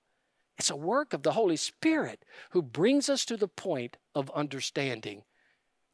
it's 0.58 0.70
a 0.70 0.76
work 0.76 1.14
of 1.14 1.24
the 1.24 1.32
Holy 1.32 1.56
Spirit 1.56 2.26
who 2.50 2.62
brings 2.62 3.08
us 3.10 3.24
to 3.26 3.38
the 3.38 3.48
point 3.48 3.96
of 4.14 4.30
understanding 4.32 5.24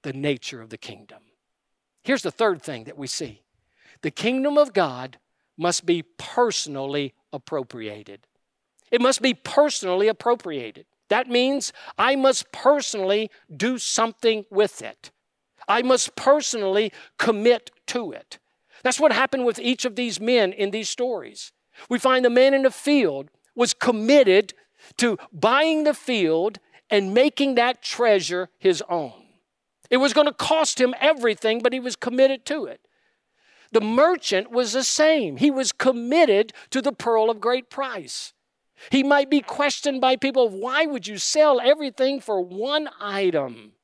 the 0.02 0.12
nature 0.12 0.60
of 0.60 0.72
the 0.72 0.78
kingdom. 0.78 1.20
Here's 2.04 2.24
the 2.24 2.32
third 2.32 2.64
thing 2.64 2.86
that 2.86 2.98
we 2.98 3.08
see 3.08 3.44
the 4.02 4.12
kingdom 4.12 4.58
of 4.58 4.74
God 4.74 5.20
must 5.58 5.86
be 5.86 6.04
personally 6.18 7.14
appropriated. 7.32 8.28
It 8.92 9.02
must 9.02 9.22
be 9.22 9.34
personally 9.34 10.08
appropriated. 10.08 10.86
That 11.10 11.28
means 11.28 11.72
I 11.98 12.16
must 12.16 12.52
personally 12.52 13.30
do 13.56 13.78
something 13.78 14.46
with 14.50 14.82
it. 14.82 15.12
I 15.68 15.82
must 15.82 16.16
personally 16.16 16.92
commit 17.18 17.72
to 17.88 18.12
it. 18.12 18.40
That's 18.84 19.00
what 19.00 19.12
happened 19.12 19.46
with 19.46 19.60
each 19.60 19.86
of 19.86 19.96
these 19.96 20.20
men 20.20 20.54
in 20.54 20.72
these 20.72 20.90
stories. 20.90 21.52
We 21.90 22.00
find 22.00 22.24
the 22.24 22.30
man 22.30 22.54
in 22.54 22.64
the 22.64 22.72
field 22.72 23.30
was 23.56 23.74
committed 23.74 24.54
to 24.98 25.18
buying 25.32 25.84
the 25.84 25.94
field 25.94 26.60
and 26.90 27.14
making 27.14 27.56
that 27.56 27.82
treasure 27.82 28.50
his 28.60 28.84
own. 28.90 29.14
It 29.90 29.98
was 29.98 30.14
going 30.14 30.28
to 30.28 30.34
cost 30.34 30.80
him 30.80 30.94
everything, 31.00 31.62
but 31.62 31.74
he 31.74 31.80
was 31.80 31.96
committed 31.96 32.46
to 32.48 32.66
it. 32.66 32.82
The 33.72 33.82
merchant 33.82 34.52
was 34.52 34.74
the 34.74 34.84
same. 34.84 35.38
He 35.38 35.52
was 35.52 35.72
committed 35.72 36.54
to 36.70 36.82
the 36.82 36.94
pearl 36.94 37.30
of 37.30 37.42
great 37.42 37.70
price. 37.70 38.34
He 38.90 39.04
might 39.04 39.30
be 39.30 39.42
questioned 39.42 40.02
by 40.02 40.16
people 40.16 40.50
why 40.50 40.86
would 40.86 41.08
you 41.08 41.18
sell 41.18 41.60
everything 41.60 42.20
for 42.20 42.42
one 42.42 42.90
item? 43.00 43.75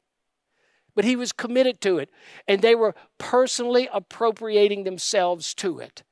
But 1.01 1.07
he 1.07 1.15
was 1.15 1.31
committed 1.31 1.81
to 1.81 1.97
it, 1.97 2.11
and 2.47 2.61
they 2.61 2.75
were 2.75 2.93
personally 3.17 3.89
appropriating 3.91 4.83
themselves 4.83 5.55
to 5.55 5.79
it. 5.79 6.03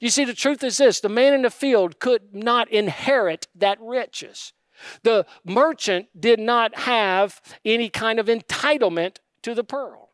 You 0.00 0.08
see, 0.08 0.24
the 0.24 0.32
truth 0.32 0.64
is 0.64 0.78
this 0.78 1.00
the 1.00 1.10
man 1.10 1.34
in 1.34 1.42
the 1.42 1.50
field 1.50 2.00
could 2.00 2.34
not 2.34 2.70
inherit 2.70 3.46
that 3.54 3.76
riches. 3.78 4.54
The 5.02 5.26
merchant 5.44 6.18
did 6.18 6.40
not 6.40 6.78
have 6.78 7.42
any 7.62 7.90
kind 7.90 8.18
of 8.18 8.24
entitlement 8.24 9.18
to 9.42 9.54
the 9.54 9.64
pearl. 9.64 10.12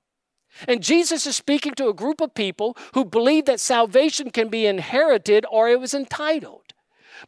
And 0.66 0.82
Jesus 0.82 1.24
is 1.24 1.36
speaking 1.36 1.74
to 1.74 1.88
a 1.88 1.94
group 1.94 2.20
of 2.20 2.34
people 2.34 2.76
who 2.94 3.04
believe 3.04 3.44
that 3.44 3.60
salvation 3.60 4.32
can 4.32 4.48
be 4.48 4.66
inherited 4.66 5.46
or 5.48 5.68
it 5.68 5.78
was 5.78 5.94
entitled. 5.94 6.74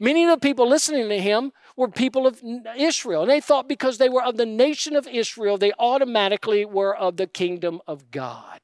Many 0.00 0.24
of 0.24 0.30
the 0.30 0.44
people 0.44 0.68
listening 0.68 1.08
to 1.08 1.20
him 1.20 1.52
were 1.76 1.88
people 1.88 2.26
of 2.26 2.40
Israel. 2.76 3.22
And 3.22 3.30
they 3.30 3.40
thought 3.40 3.68
because 3.68 3.98
they 3.98 4.08
were 4.08 4.22
of 4.22 4.36
the 4.36 4.46
nation 4.46 4.96
of 4.96 5.06
Israel, 5.06 5.58
they 5.58 5.72
automatically 5.78 6.64
were 6.64 6.96
of 6.96 7.16
the 7.16 7.26
kingdom 7.26 7.80
of 7.86 8.10
God. 8.10 8.60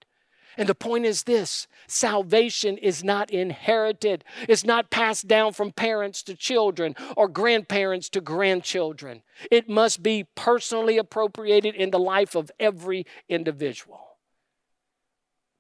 And 0.59 0.69
the 0.69 0.75
point 0.75 1.05
is 1.05 1.25
this 1.25 1.67
salvation 1.87 2.79
is 2.79 3.05
not 3.05 3.31
inherited, 3.31 4.25
it's 4.49 4.65
not 4.65 4.91
passed 4.91 5.29
down 5.29 5.53
from 5.53 5.71
parents 5.71 6.23
to 6.25 6.35
children 6.35 6.95
or 7.17 7.29
grandparents 7.29 8.09
to 8.11 8.21
grandchildren. 8.21 9.23
It 9.51 9.69
must 9.69 10.03
be 10.03 10.25
personally 10.35 10.97
appropriated 10.97 11.75
in 11.75 11.91
the 11.91 11.99
life 11.99 12.35
of 12.35 12.51
every 12.59 13.07
individual. 13.29 14.01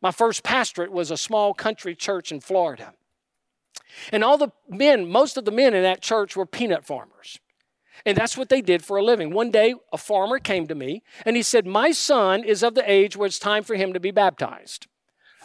My 0.01 0.11
first 0.11 0.43
pastorate 0.43 0.93
was 0.93 1.11
a 1.11 1.17
small 1.17 1.53
country 1.53 1.95
church 1.95 2.33
in 2.33 2.41
Florida. 2.41 2.95
And 4.13 4.25
all 4.25 4.39
the 4.39 4.53
men, 4.69 5.09
most 5.09 5.37
of 5.37 5.45
the 5.45 5.51
men 5.51 5.75
in 5.75 5.83
that 5.83 6.03
church 6.03 6.37
were 6.37 6.47
peanut 6.47 6.85
farmers. 6.85 7.39
And 8.05 8.17
that's 8.17 8.37
what 8.37 8.49
they 8.49 8.61
did 8.61 8.85
for 8.85 8.97
a 8.97 9.05
living. 9.05 9.33
One 9.33 9.51
day, 9.51 9.75
a 9.93 9.99
farmer 9.99 10.39
came 10.39 10.67
to 10.67 10.75
me 10.75 11.03
and 11.25 11.37
he 11.37 11.43
said, 11.43 11.67
My 11.67 11.93
son 11.93 12.45
is 12.45 12.63
of 12.63 12.75
the 12.75 12.89
age 12.91 13.17
where 13.17 13.27
it's 13.27 13.39
time 13.39 13.65
for 13.65 13.75
him 13.75 13.93
to 13.93 14.01
be 14.01 14.11
baptized. 14.11 14.87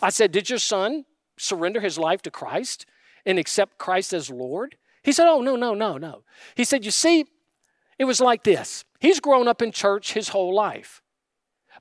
I 0.02 0.10
said, 0.10 0.32
Did 0.32 0.50
your 0.50 0.60
son 0.60 1.06
surrender 1.38 1.80
his 1.80 1.98
life 1.98 2.22
to 2.24 2.32
Christ 2.32 2.86
and 3.26 3.40
accept 3.40 3.78
Christ 3.78 4.14
as 4.14 4.30
Lord? 4.30 4.76
He 5.04 5.12
said, 5.12 5.28
Oh, 5.28 5.42
no, 5.42 5.56
no, 5.56 5.74
no, 5.74 5.98
no. 5.98 6.24
He 6.56 6.64
said, 6.64 6.86
You 6.86 6.92
see, 6.92 7.26
it 7.98 8.06
was 8.06 8.20
like 8.20 8.44
this. 8.44 8.84
He's 9.00 9.20
grown 9.20 9.48
up 9.48 9.62
in 9.62 9.72
church 9.72 10.14
his 10.14 10.30
whole 10.30 10.54
life. 10.54 11.02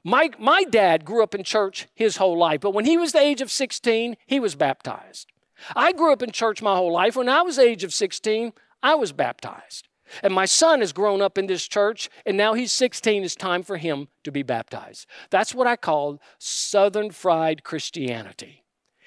My, 0.04 0.30
my 0.38 0.64
dad 0.64 1.04
grew 1.04 1.22
up 1.22 1.34
in 1.34 1.44
church 1.44 1.88
his 1.94 2.16
whole 2.16 2.38
life, 2.38 2.60
but 2.60 2.72
when 2.72 2.86
he 2.86 2.96
was 2.96 3.12
the 3.12 3.20
age 3.20 3.40
of 3.42 3.50
16, 3.50 4.16
he 4.26 4.40
was 4.40 4.54
baptized. 4.54 5.26
I 5.74 5.92
grew 5.92 6.12
up 6.12 6.22
in 6.22 6.30
church 6.30 6.62
my 6.62 6.76
whole 6.76 6.92
life. 6.92 7.16
When 7.16 7.28
I 7.28 7.42
was 7.42 7.58
age 7.58 7.84
of 7.84 7.94
16, 7.94 8.52
I 8.82 8.94
was 8.94 9.12
baptized. 9.12 9.88
And 10.22 10.34
my 10.34 10.44
son 10.44 10.80
has 10.80 10.92
grown 10.92 11.22
up 11.22 11.38
in 11.38 11.46
this 11.46 11.68
church, 11.68 12.10
and 12.26 12.36
now 12.36 12.54
he's 12.54 12.72
16. 12.72 13.22
It's 13.22 13.36
time 13.36 13.62
for 13.62 13.76
him 13.76 14.08
to 14.24 14.32
be 14.32 14.42
baptized. 14.42 15.06
That's 15.30 15.54
what 15.54 15.66
I 15.66 15.76
call 15.76 16.20
Southern 16.38 17.10
fried 17.10 17.62
Christianity. 17.62 18.64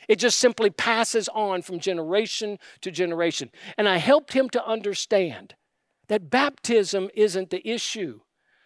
It 0.08 0.18
just 0.18 0.40
simply 0.40 0.70
passes 0.70 1.30
on 1.30 1.62
from 1.62 1.80
generation 1.80 2.58
to 2.82 2.92
generation. 2.92 3.52
And 3.78 3.88
I 3.88 3.98
helped 3.98 4.34
him 4.34 4.50
to 4.52 4.66
understand 4.66 5.56
that 6.08 6.30
baptism 6.30 7.10
isn't 7.14 7.50
the 7.50 7.68
issue. 7.68 8.22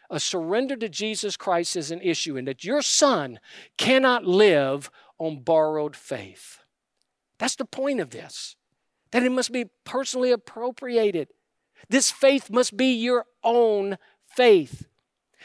A 0.09 0.19
surrender 0.19 0.75
to 0.77 0.89
Jesus 0.89 1.37
Christ 1.37 1.75
is 1.75 1.91
an 1.91 2.01
issue, 2.01 2.37
and 2.37 2.47
that 2.47 2.63
your 2.63 2.81
son 2.81 3.39
cannot 3.77 4.25
live 4.25 4.89
on 5.19 5.41
borrowed 5.41 5.95
faith. 5.95 6.59
That's 7.39 7.55
the 7.55 7.65
point 7.65 7.99
of 7.99 8.09
this, 8.09 8.55
that 9.11 9.23
it 9.23 9.31
must 9.31 9.51
be 9.51 9.65
personally 9.83 10.31
appropriated. 10.31 11.29
This 11.89 12.11
faith 12.11 12.49
must 12.49 12.75
be 12.75 12.93
your 12.93 13.25
own 13.43 13.97
faith. 14.27 14.87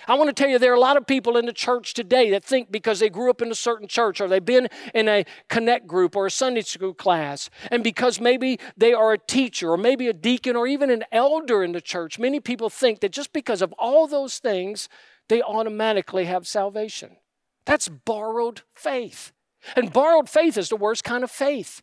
I 0.09 0.15
want 0.15 0.29
to 0.29 0.33
tell 0.33 0.51
you, 0.51 0.59
there 0.59 0.73
are 0.73 0.77
a 0.77 0.81
lot 0.81 0.97
of 0.97 1.07
people 1.07 1.37
in 1.37 1.47
the 1.47 1.53
church 1.53 1.95
today 1.95 2.31
that 2.31 2.43
think 2.43 2.73
because 2.73 2.99
they 2.99 3.09
grew 3.09 3.31
up 3.31 3.41
in 3.41 3.53
a 3.53 3.55
certain 3.55 3.87
church 3.87 4.21
or 4.21 4.27
they've 4.27 4.45
been 4.45 4.69
in 4.95 5.07
a 5.07 5.25
connect 5.49 5.87
group 5.87 6.17
or 6.17 6.27
a 6.27 6.31
Sunday 6.31 6.63
school 6.63 6.95
class, 6.95 7.51
and 7.71 7.85
because 7.85 8.21
maybe 8.21 8.59
they 8.77 8.93
are 8.93 9.13
a 9.13 9.19
teacher 9.19 9.71
or 9.71 9.77
maybe 9.77 10.09
a 10.09 10.13
deacon 10.13 10.57
or 10.57 10.67
even 10.67 10.91
an 10.91 11.05
elder 11.13 11.63
in 11.63 11.73
the 11.73 11.81
church, 11.81 12.19
many 12.19 12.41
people 12.41 12.69
think 12.69 13.01
that 13.01 13.13
just 13.13 13.33
because 13.33 13.63
of 13.63 13.73
all 13.79 14.09
those 14.09 14.39
things, 14.39 14.89
they 15.29 15.41
automatically 15.41 16.25
have 16.25 16.49
salvation. 16.49 17.17
That's 17.65 17.89
borrowed 17.89 18.63
faith. 18.75 19.33
And 19.77 19.93
borrowed 19.93 20.29
faith 20.29 20.59
is 20.59 20.69
the 20.69 20.77
worst 20.77 21.05
kind 21.05 21.25
of 21.25 21.31
faith. 21.31 21.83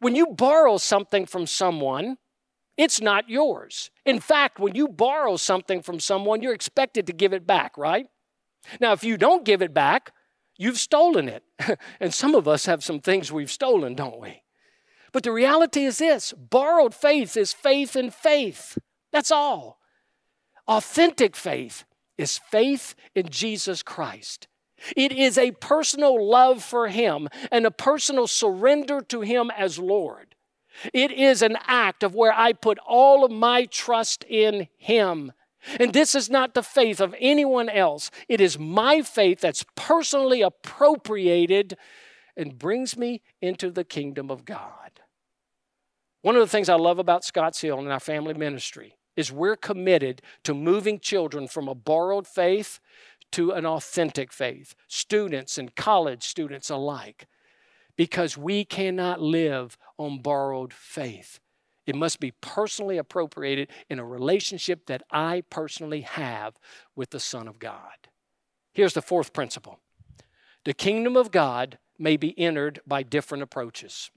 When 0.00 0.14
you 0.14 0.26
borrow 0.26 0.78
something 0.78 1.26
from 1.26 1.46
someone, 1.46 2.18
it's 2.76 3.00
not 3.00 3.28
yours. 3.28 3.90
In 4.06 4.20
fact, 4.20 4.58
when 4.58 4.74
you 4.74 4.88
borrow 4.88 5.36
something 5.36 5.82
from 5.82 6.00
someone, 6.00 6.42
you're 6.42 6.54
expected 6.54 7.06
to 7.06 7.12
give 7.12 7.32
it 7.32 7.46
back, 7.46 7.76
right? 7.76 8.06
Now, 8.80 8.92
if 8.92 9.04
you 9.04 9.16
don't 9.16 9.44
give 9.44 9.60
it 9.60 9.74
back, 9.74 10.12
you've 10.56 10.78
stolen 10.78 11.28
it. 11.28 11.44
and 12.00 12.14
some 12.14 12.34
of 12.34 12.48
us 12.48 12.66
have 12.66 12.82
some 12.82 13.00
things 13.00 13.30
we've 13.30 13.50
stolen, 13.50 13.94
don't 13.94 14.20
we? 14.20 14.42
But 15.12 15.24
the 15.24 15.32
reality 15.32 15.84
is 15.84 15.98
this 15.98 16.32
borrowed 16.32 16.94
faith 16.94 17.36
is 17.36 17.52
faith 17.52 17.96
in 17.96 18.10
faith. 18.10 18.78
That's 19.12 19.30
all. 19.30 19.78
Authentic 20.66 21.36
faith 21.36 21.84
is 22.16 22.38
faith 22.38 22.94
in 23.14 23.28
Jesus 23.28 23.82
Christ. 23.82 24.48
It 24.96 25.12
is 25.12 25.38
a 25.38 25.52
personal 25.52 26.24
love 26.24 26.62
for 26.62 26.88
Him 26.88 27.28
and 27.50 27.66
a 27.66 27.70
personal 27.70 28.26
surrender 28.26 29.00
to 29.02 29.20
Him 29.20 29.50
as 29.56 29.78
Lord. 29.78 30.34
It 30.92 31.10
is 31.10 31.42
an 31.42 31.56
act 31.66 32.02
of 32.02 32.14
where 32.14 32.32
I 32.32 32.52
put 32.52 32.78
all 32.86 33.24
of 33.24 33.30
my 33.30 33.66
trust 33.66 34.24
in 34.28 34.68
Him. 34.76 35.32
And 35.78 35.92
this 35.92 36.14
is 36.14 36.28
not 36.28 36.54
the 36.54 36.62
faith 36.62 37.00
of 37.00 37.14
anyone 37.20 37.68
else. 37.68 38.10
It 38.28 38.40
is 38.40 38.58
my 38.58 39.02
faith 39.02 39.40
that's 39.40 39.64
personally 39.76 40.42
appropriated 40.42 41.76
and 42.36 42.58
brings 42.58 42.96
me 42.96 43.22
into 43.40 43.70
the 43.70 43.84
kingdom 43.84 44.30
of 44.30 44.44
God. 44.44 45.00
One 46.22 46.36
of 46.36 46.40
the 46.40 46.48
things 46.48 46.68
I 46.68 46.74
love 46.74 46.98
about 46.98 47.24
Scotts 47.24 47.60
Hill 47.60 47.78
and 47.78 47.92
our 47.92 48.00
family 48.00 48.34
ministry 48.34 48.96
is 49.16 49.30
we're 49.30 49.56
committed 49.56 50.22
to 50.44 50.54
moving 50.54 50.98
children 50.98 51.46
from 51.46 51.68
a 51.68 51.74
borrowed 51.74 52.26
faith 52.26 52.80
to 53.32 53.52
an 53.52 53.66
authentic 53.66 54.32
faith, 54.32 54.74
students 54.88 55.58
and 55.58 55.74
college 55.74 56.22
students 56.22 56.70
alike 56.70 57.26
because 57.96 58.38
we 58.38 58.64
cannot 58.64 59.20
live 59.20 59.76
on 59.98 60.22
borrowed 60.22 60.72
faith. 60.72 61.40
It 61.86 61.96
must 61.96 62.20
be 62.20 62.32
personally 62.40 62.96
appropriated 62.96 63.68
in 63.90 63.98
a 63.98 64.04
relationship 64.04 64.86
that 64.86 65.02
I 65.10 65.42
personally 65.50 66.02
have 66.02 66.54
with 66.94 67.10
the 67.10 67.20
Son 67.20 67.48
of 67.48 67.58
God. 67.58 68.08
Here's 68.72 68.94
the 68.94 69.02
fourth 69.02 69.32
principle 69.32 69.80
the 70.64 70.74
kingdom 70.74 71.16
of 71.16 71.30
God 71.30 71.78
may 71.98 72.16
be 72.16 72.38
entered 72.38 72.80
by 72.86 73.02
different 73.02 73.42
approaches. 73.42 74.10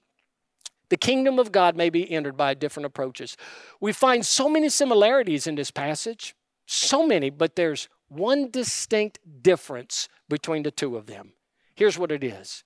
The 0.88 0.96
kingdom 0.96 1.40
of 1.40 1.50
God 1.50 1.76
may 1.76 1.90
be 1.90 2.10
entered 2.10 2.36
by 2.36 2.54
different 2.54 2.86
approaches. 2.86 3.36
We 3.80 3.92
find 3.92 4.24
so 4.24 4.48
many 4.48 4.68
similarities 4.68 5.48
in 5.48 5.56
this 5.56 5.72
passage, 5.72 6.36
so 6.66 7.04
many, 7.04 7.28
but 7.28 7.56
there's 7.56 7.88
one 8.08 8.50
distinct 8.50 9.18
difference 9.42 10.08
between 10.28 10.62
the 10.62 10.70
two 10.70 10.96
of 10.96 11.06
them. 11.06 11.32
Here's 11.74 11.98
what 11.98 12.12
it 12.12 12.24
is 12.24 12.64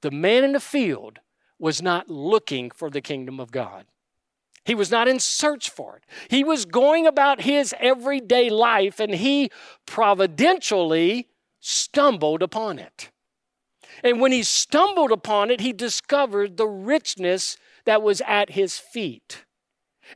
the 0.00 0.10
man 0.10 0.44
in 0.44 0.52
the 0.52 0.60
field 0.60 1.18
was 1.58 1.82
not 1.82 2.08
looking 2.08 2.70
for 2.70 2.90
the 2.90 3.00
kingdom 3.00 3.40
of 3.40 3.50
God. 3.50 3.86
He 4.64 4.74
was 4.74 4.90
not 4.90 5.08
in 5.08 5.20
search 5.20 5.68
for 5.68 5.96
it. 5.96 6.04
He 6.28 6.42
was 6.42 6.64
going 6.64 7.06
about 7.06 7.42
his 7.42 7.74
everyday 7.78 8.48
life 8.48 8.98
and 8.98 9.14
he 9.14 9.50
providentially 9.84 11.28
stumbled 11.60 12.42
upon 12.42 12.78
it. 12.78 13.10
And 14.02 14.20
when 14.20 14.32
he 14.32 14.42
stumbled 14.42 15.12
upon 15.12 15.50
it, 15.50 15.60
he 15.60 15.72
discovered 15.72 16.56
the 16.56 16.66
richness 16.66 17.56
that 17.84 18.02
was 18.02 18.22
at 18.26 18.50
his 18.50 18.78
feet. 18.78 19.44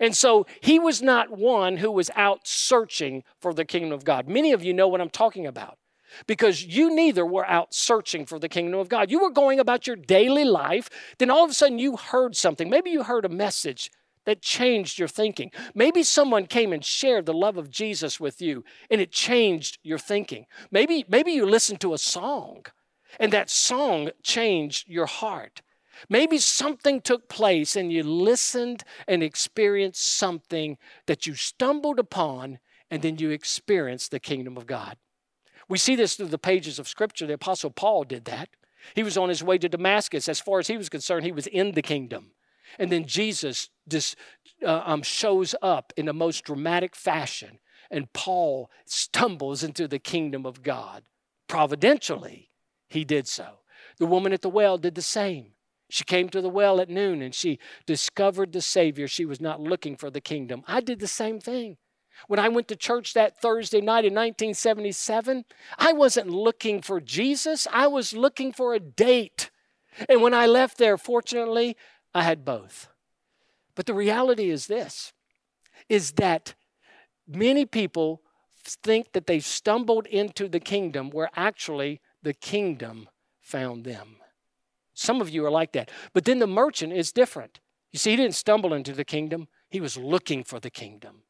And 0.01 0.16
so 0.16 0.46
he 0.61 0.79
was 0.79 1.03
not 1.03 1.37
one 1.37 1.79
who 1.79 1.90
was 1.90 2.11
out 2.14 2.40
searching 2.46 3.24
for 3.40 3.53
the 3.53 3.64
kingdom 3.64 3.92
of 3.92 4.05
God. 4.05 4.29
Many 4.29 4.53
of 4.53 4.62
you 4.62 4.72
know 4.72 4.88
what 4.88 5.01
I'm 5.01 5.11
talking 5.11 5.46
about 5.46 5.79
because 6.27 6.64
you 6.64 6.94
neither 6.94 7.24
were 7.24 7.46
out 7.46 7.74
searching 7.74 8.27
for 8.27 8.38
the 8.38 8.48
kingdom 8.48 8.81
of 8.81 8.88
God. 8.88 9.11
You 9.11 9.20
were 9.20 9.31
going 9.31 9.61
about 9.61 9.87
your 9.87 9.96
daily 9.96 10.44
life, 10.44 10.88
then 11.18 11.31
all 11.31 11.44
of 11.44 11.51
a 11.51 11.55
sudden 11.55 11.79
you 11.79 11.96
heard 11.96 12.37
something. 12.37 12.70
Maybe 12.70 12.90
you 12.90 13.03
heard 13.03 13.24
a 13.24 13.31
message 13.31 13.90
that 14.24 14.42
changed 14.42 14.98
your 14.98 15.09
thinking. 15.09 15.51
Maybe 15.74 16.03
someone 16.03 16.46
came 16.46 16.72
and 16.72 16.85
shared 16.85 17.24
the 17.24 17.33
love 17.33 17.57
of 17.57 17.70
Jesus 17.70 18.20
with 18.20 18.42
you 18.42 18.64
and 18.90 19.01
it 19.01 19.11
changed 19.11 19.79
your 19.83 19.98
thinking. 19.98 20.46
Maybe 20.70 21.05
maybe 21.09 21.33
you 21.33 21.46
listened 21.46 21.81
to 21.81 21.94
a 21.94 21.98
song 21.98 22.66
and 23.18 23.33
that 23.33 23.48
song 23.48 24.11
changed 24.22 24.88
your 24.88 25.07
heart. 25.07 25.62
Maybe 26.08 26.38
something 26.38 27.00
took 27.00 27.28
place 27.28 27.76
and 27.76 27.92
you 27.92 28.02
listened 28.02 28.84
and 29.06 29.22
experienced 29.22 30.06
something 30.06 30.78
that 31.06 31.26
you 31.26 31.34
stumbled 31.34 31.98
upon 31.98 32.58
and 32.90 33.02
then 33.02 33.18
you 33.18 33.30
experienced 33.30 34.11
the 34.11 34.20
kingdom 34.20 34.56
of 34.56 34.66
God. 34.66 34.96
We 35.68 35.78
see 35.78 35.96
this 35.96 36.14
through 36.14 36.28
the 36.28 36.38
pages 36.38 36.78
of 36.78 36.88
Scripture. 36.88 37.26
The 37.26 37.34
Apostle 37.34 37.70
Paul 37.70 38.04
did 38.04 38.24
that. 38.24 38.48
He 38.94 39.02
was 39.02 39.18
on 39.18 39.28
his 39.28 39.42
way 39.42 39.58
to 39.58 39.68
Damascus. 39.68 40.28
As 40.28 40.40
far 40.40 40.58
as 40.58 40.68
he 40.68 40.76
was 40.76 40.88
concerned, 40.88 41.24
he 41.24 41.32
was 41.32 41.46
in 41.46 41.72
the 41.72 41.82
kingdom. 41.82 42.32
And 42.78 42.90
then 42.90 43.06
Jesus 43.06 43.70
just 43.88 44.16
uh, 44.64 44.82
um, 44.84 45.02
shows 45.02 45.54
up 45.62 45.92
in 45.96 46.06
the 46.06 46.12
most 46.12 46.44
dramatic 46.44 46.94
fashion, 46.94 47.58
and 47.90 48.12
Paul 48.12 48.70
stumbles 48.84 49.62
into 49.62 49.88
the 49.88 49.98
kingdom 49.98 50.44
of 50.44 50.62
God. 50.62 51.04
Providentially, 51.48 52.50
he 52.88 53.04
did 53.04 53.26
so. 53.26 53.61
The 53.98 54.06
woman 54.06 54.32
at 54.32 54.42
the 54.42 54.50
well 54.50 54.76
did 54.78 54.94
the 54.94 55.02
same. 55.02 55.52
She 55.88 56.05
came 56.05 56.29
to 56.31 56.40
the 56.40 56.51
well 56.51 56.81
at 56.81 56.90
noon 56.90 57.22
and 57.22 57.35
she 57.35 57.59
discovered 57.87 58.53
the 58.53 58.61
Savior. 58.61 59.09
She 59.09 59.24
was 59.24 59.40
not 59.40 59.61
looking 59.61 59.96
for 59.96 60.11
the 60.11 60.20
kingdom. 60.20 60.62
I 60.66 60.81
did 60.81 61.01
the 61.01 61.09
same 61.09 61.40
thing. 61.40 61.79
When 62.27 62.40
I 62.40 62.48
went 62.48 62.68
to 62.68 62.77
church 62.77 63.14
that 63.14 63.40
Thursday 63.40 63.81
night 63.81 64.05
in 64.05 64.12
1977, 64.12 65.44
I 65.79 65.92
wasn't 65.92 66.29
looking 66.29 66.83
for 66.83 67.01
Jesus, 67.01 67.66
I 67.72 67.87
was 67.87 68.12
looking 68.12 68.53
for 68.53 68.74
a 68.74 68.81
date. 68.81 69.51
And 70.09 70.20
when 70.20 70.35
I 70.35 70.46
left 70.46 70.79
there, 70.79 70.98
fortunately, 70.98 71.77
I 72.14 72.22
had 72.22 72.44
both. 72.44 72.88
But 73.74 73.87
the 73.87 73.94
reality 73.94 74.51
is 74.51 74.66
this 74.66 75.12
is 75.88 76.12
that 76.12 76.55
many 77.27 77.64
people 77.64 78.20
think 78.64 79.12
that 79.12 79.27
they've 79.27 79.44
stumbled 79.44 80.07
into 80.07 80.48
the 80.48 80.61
kingdom 80.61 81.11
where 81.11 81.31
actually 81.35 82.01
the 82.22 82.35
kingdom 82.35 83.09
found 83.40 83.85
them. 83.85 84.16
Some 84.98 85.20
of 85.20 85.30
you 85.30 85.46
are 85.46 85.50
like 85.50 85.72
that. 85.74 85.92
But 86.12 86.24
then 86.24 86.40
the 86.40 86.46
merchant 86.48 86.92
is 86.92 87.12
different. 87.12 87.61
You 87.92 88.00
see, 88.00 88.11
he 88.11 88.16
didn't 88.16 88.34
stumble 88.34 88.74
into 88.74 88.92
the 88.92 89.04
kingdom, 89.04 89.46
he 89.70 89.80
was 89.80 89.96
looking 89.96 90.42
for 90.42 90.58
the 90.58 90.70
kingdom. 90.70 91.22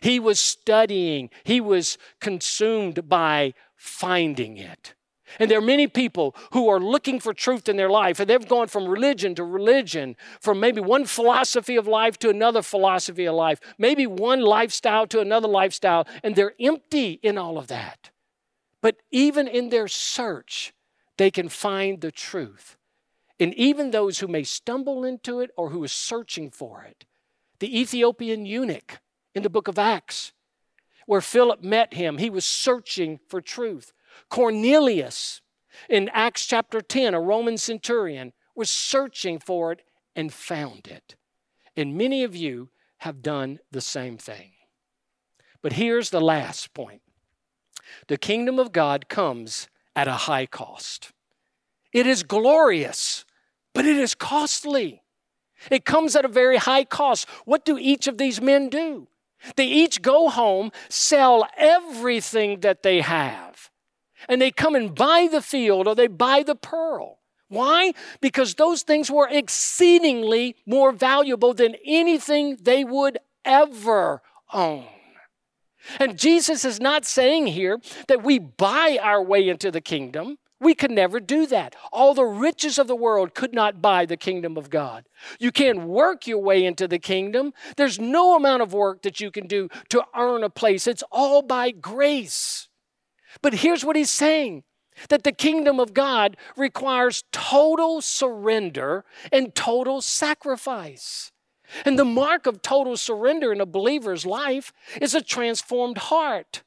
He 0.00 0.18
was 0.18 0.40
studying, 0.40 1.28
he 1.44 1.60
was 1.60 1.98
consumed 2.20 3.10
by 3.10 3.52
finding 3.76 4.56
it. 4.56 4.94
And 5.38 5.50
there 5.50 5.58
are 5.58 5.62
many 5.62 5.86
people 5.88 6.34
who 6.52 6.70
are 6.70 6.80
looking 6.80 7.20
for 7.20 7.34
truth 7.34 7.68
in 7.68 7.76
their 7.76 7.90
life, 7.90 8.18
and 8.18 8.30
they've 8.30 8.48
gone 8.48 8.68
from 8.68 8.88
religion 8.88 9.34
to 9.34 9.44
religion, 9.44 10.16
from 10.40 10.58
maybe 10.58 10.80
one 10.80 11.04
philosophy 11.04 11.76
of 11.76 11.86
life 11.86 12.18
to 12.20 12.30
another 12.30 12.62
philosophy 12.62 13.26
of 13.26 13.34
life, 13.34 13.60
maybe 13.76 14.06
one 14.06 14.40
lifestyle 14.40 15.06
to 15.08 15.20
another 15.20 15.48
lifestyle, 15.48 16.06
and 16.22 16.34
they're 16.34 16.54
empty 16.58 17.20
in 17.22 17.36
all 17.36 17.58
of 17.58 17.66
that. 17.66 18.10
But 18.80 18.96
even 19.10 19.46
in 19.46 19.68
their 19.68 19.88
search, 19.88 20.72
they 21.18 21.30
can 21.30 21.50
find 21.50 22.00
the 22.00 22.10
truth. 22.10 22.76
And 23.42 23.54
even 23.54 23.90
those 23.90 24.20
who 24.20 24.28
may 24.28 24.44
stumble 24.44 25.04
into 25.04 25.40
it 25.40 25.50
or 25.56 25.70
who 25.70 25.82
is 25.82 25.90
searching 25.90 26.48
for 26.48 26.84
it, 26.84 27.04
the 27.58 27.80
Ethiopian 27.80 28.46
eunuch 28.46 29.00
in 29.34 29.42
the 29.42 29.50
book 29.50 29.66
of 29.66 29.80
Acts, 29.80 30.32
where 31.06 31.20
Philip 31.20 31.60
met 31.60 31.94
him. 31.94 32.18
He 32.18 32.30
was 32.30 32.44
searching 32.44 33.18
for 33.26 33.40
truth. 33.40 33.92
Cornelius 34.28 35.40
in 35.88 36.08
Acts 36.10 36.46
chapter 36.46 36.80
10, 36.80 37.14
a 37.14 37.20
Roman 37.20 37.58
centurion, 37.58 38.32
was 38.54 38.70
searching 38.70 39.40
for 39.40 39.72
it 39.72 39.82
and 40.14 40.32
found 40.32 40.86
it. 40.86 41.16
And 41.76 41.98
many 41.98 42.22
of 42.22 42.36
you 42.36 42.68
have 42.98 43.22
done 43.22 43.58
the 43.72 43.80
same 43.80 44.18
thing. 44.18 44.52
But 45.62 45.72
here's 45.72 46.10
the 46.10 46.20
last 46.20 46.74
point 46.74 47.02
the 48.06 48.18
kingdom 48.18 48.60
of 48.60 48.70
God 48.70 49.08
comes 49.08 49.66
at 49.96 50.06
a 50.06 50.12
high 50.12 50.46
cost. 50.46 51.10
It 51.92 52.06
is 52.06 52.22
glorious, 52.22 53.24
but 53.74 53.84
it 53.84 53.96
is 53.96 54.14
costly. 54.14 55.02
It 55.70 55.84
comes 55.84 56.16
at 56.16 56.24
a 56.24 56.28
very 56.28 56.56
high 56.56 56.84
cost. 56.84 57.28
What 57.44 57.64
do 57.64 57.78
each 57.78 58.06
of 58.06 58.18
these 58.18 58.40
men 58.40 58.68
do? 58.68 59.08
They 59.56 59.66
each 59.66 60.02
go 60.02 60.28
home, 60.28 60.70
sell 60.88 61.48
everything 61.56 62.60
that 62.60 62.82
they 62.82 63.00
have, 63.00 63.70
and 64.28 64.40
they 64.40 64.50
come 64.50 64.74
and 64.74 64.94
buy 64.94 65.28
the 65.30 65.42
field 65.42 65.88
or 65.88 65.94
they 65.94 66.06
buy 66.06 66.42
the 66.42 66.54
pearl. 66.54 67.18
Why? 67.48 67.92
Because 68.20 68.54
those 68.54 68.82
things 68.82 69.10
were 69.10 69.28
exceedingly 69.30 70.56
more 70.64 70.90
valuable 70.90 71.52
than 71.52 71.76
anything 71.84 72.56
they 72.62 72.82
would 72.82 73.18
ever 73.44 74.22
own. 74.52 74.86
And 75.98 76.18
Jesus 76.18 76.64
is 76.64 76.80
not 76.80 77.04
saying 77.04 77.48
here 77.48 77.78
that 78.08 78.22
we 78.22 78.38
buy 78.38 78.98
our 79.02 79.22
way 79.22 79.48
into 79.48 79.70
the 79.70 79.80
kingdom. 79.80 80.38
We 80.62 80.76
could 80.76 80.92
never 80.92 81.18
do 81.18 81.44
that. 81.46 81.74
All 81.92 82.14
the 82.14 82.24
riches 82.24 82.78
of 82.78 82.86
the 82.86 82.94
world 82.94 83.34
could 83.34 83.52
not 83.52 83.82
buy 83.82 84.06
the 84.06 84.16
kingdom 84.16 84.56
of 84.56 84.70
God. 84.70 85.08
You 85.40 85.50
can't 85.50 85.82
work 85.82 86.28
your 86.28 86.38
way 86.38 86.64
into 86.64 86.86
the 86.86 87.00
kingdom. 87.00 87.52
There's 87.76 87.98
no 87.98 88.36
amount 88.36 88.62
of 88.62 88.72
work 88.72 89.02
that 89.02 89.18
you 89.18 89.32
can 89.32 89.48
do 89.48 89.68
to 89.88 90.04
earn 90.16 90.44
a 90.44 90.48
place. 90.48 90.86
It's 90.86 91.02
all 91.10 91.42
by 91.42 91.72
grace. 91.72 92.68
But 93.42 93.54
here's 93.54 93.84
what 93.84 93.96
he's 93.96 94.12
saying 94.12 94.62
that 95.08 95.24
the 95.24 95.32
kingdom 95.32 95.80
of 95.80 95.94
God 95.94 96.36
requires 96.56 97.24
total 97.32 98.00
surrender 98.00 99.04
and 99.32 99.54
total 99.56 100.00
sacrifice. 100.00 101.32
And 101.84 101.98
the 101.98 102.04
mark 102.04 102.46
of 102.46 102.62
total 102.62 102.96
surrender 102.96 103.52
in 103.52 103.60
a 103.60 103.66
believer's 103.66 104.24
life 104.24 104.72
is 105.00 105.14
a 105.14 105.22
transformed 105.22 105.98
heart. 105.98 106.62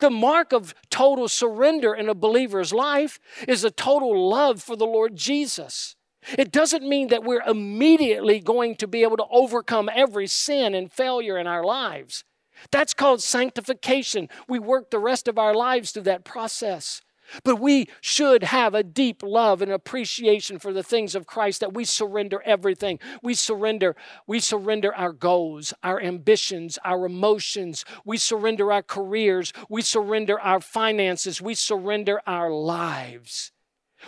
The 0.00 0.10
mark 0.10 0.52
of 0.52 0.74
total 0.90 1.28
surrender 1.28 1.94
in 1.94 2.08
a 2.08 2.14
believer's 2.14 2.72
life 2.72 3.18
is 3.46 3.64
a 3.64 3.70
total 3.70 4.28
love 4.28 4.62
for 4.62 4.76
the 4.76 4.86
Lord 4.86 5.16
Jesus. 5.16 5.96
It 6.38 6.52
doesn't 6.52 6.88
mean 6.88 7.08
that 7.08 7.24
we're 7.24 7.42
immediately 7.42 8.38
going 8.38 8.76
to 8.76 8.86
be 8.86 9.02
able 9.02 9.16
to 9.16 9.26
overcome 9.30 9.90
every 9.92 10.26
sin 10.26 10.74
and 10.74 10.92
failure 10.92 11.36
in 11.36 11.46
our 11.46 11.64
lives. 11.64 12.24
That's 12.70 12.94
called 12.94 13.22
sanctification. 13.22 14.28
We 14.48 14.58
work 14.58 14.90
the 14.90 14.98
rest 14.98 15.26
of 15.26 15.38
our 15.38 15.54
lives 15.54 15.90
through 15.90 16.02
that 16.04 16.24
process. 16.24 17.02
But 17.44 17.56
we 17.56 17.88
should 18.00 18.44
have 18.44 18.74
a 18.74 18.82
deep 18.82 19.22
love 19.22 19.62
and 19.62 19.70
appreciation 19.70 20.58
for 20.58 20.72
the 20.72 20.82
things 20.82 21.14
of 21.14 21.26
Christ 21.26 21.60
that 21.60 21.74
we 21.74 21.84
surrender 21.84 22.42
everything. 22.44 22.98
We 23.22 23.34
surrender, 23.34 23.96
we 24.26 24.40
surrender 24.40 24.94
our 24.94 25.12
goals, 25.12 25.72
our 25.82 26.00
ambitions, 26.00 26.78
our 26.84 27.06
emotions. 27.06 27.84
We 28.04 28.16
surrender 28.16 28.72
our 28.72 28.82
careers. 28.82 29.52
We 29.68 29.82
surrender 29.82 30.38
our 30.40 30.60
finances. 30.60 31.40
We 31.40 31.54
surrender 31.54 32.20
our 32.26 32.50
lives. 32.50 33.52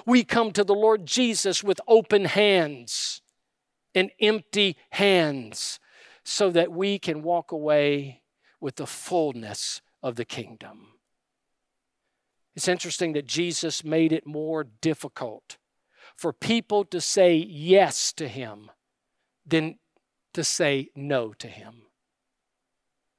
We 0.07 0.25
come 0.25 0.53
to 0.53 0.65
the 0.65 0.75
Lord 0.75 1.07
Jesus 1.07 1.63
with 1.63 1.81
open 1.87 2.25
hands 2.25 3.23
and 3.95 4.11
empty 4.21 4.77
hands 4.91 5.79
so 6.25 6.51
that 6.51 6.73
we 6.73 6.99
can 6.99 7.23
walk 7.23 7.53
away 7.53 8.23
with 8.61 8.77
the 8.77 8.87
fullness 8.87 9.83
of 10.03 10.17
the 10.17 10.25
kingdom. 10.25 10.94
It's 12.55 12.69
interesting 12.69 13.13
that 13.15 13.27
Jesus 13.27 13.85
made 13.85 14.13
it 14.13 14.27
more 14.27 14.65
difficult 14.65 15.57
for 16.17 16.33
people 16.33 16.85
to 16.87 17.01
say 17.01 17.35
yes 17.35 18.13
to 18.15 18.29
him 18.29 18.71
than 19.45 19.79
to 20.33 20.45
say 20.45 20.91
no 20.95 21.33
to 21.35 21.49
him. 21.49 21.83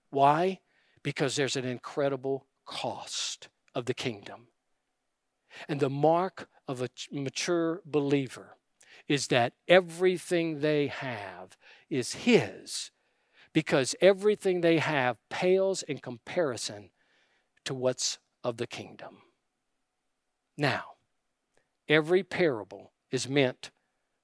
Why? 0.10 0.60
Because 1.04 1.36
there's 1.36 1.58
an 1.58 1.66
incredible 1.66 2.48
cost 2.66 3.50
of 3.74 3.86
the 3.86 3.94
kingdom. 3.94 4.48
And 5.68 5.80
the 5.80 5.90
mark 5.90 6.48
of 6.68 6.82
a 6.82 6.90
mature 7.12 7.82
believer 7.86 8.58
is 9.08 9.28
that 9.28 9.54
everything 9.68 10.60
they 10.60 10.88
have 10.88 11.58
is 11.90 12.14
his 12.14 12.92
because 13.54 13.96
everything 14.02 14.62
they 14.62 14.80
have 14.80 15.18
pales 15.30 15.82
in 15.84 15.98
comparison 16.00 16.90
to 17.64 17.74
what's 17.74 18.18
of 18.46 18.58
the 18.58 18.68
kingdom. 18.68 19.18
Now, 20.56 20.84
every 21.90 22.24
parable 22.24 22.94
is 23.12 23.28
meant 23.28 23.72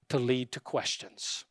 to 0.09 0.19
lead 0.19 0.51
to 0.51 0.59
questions. 0.59 1.43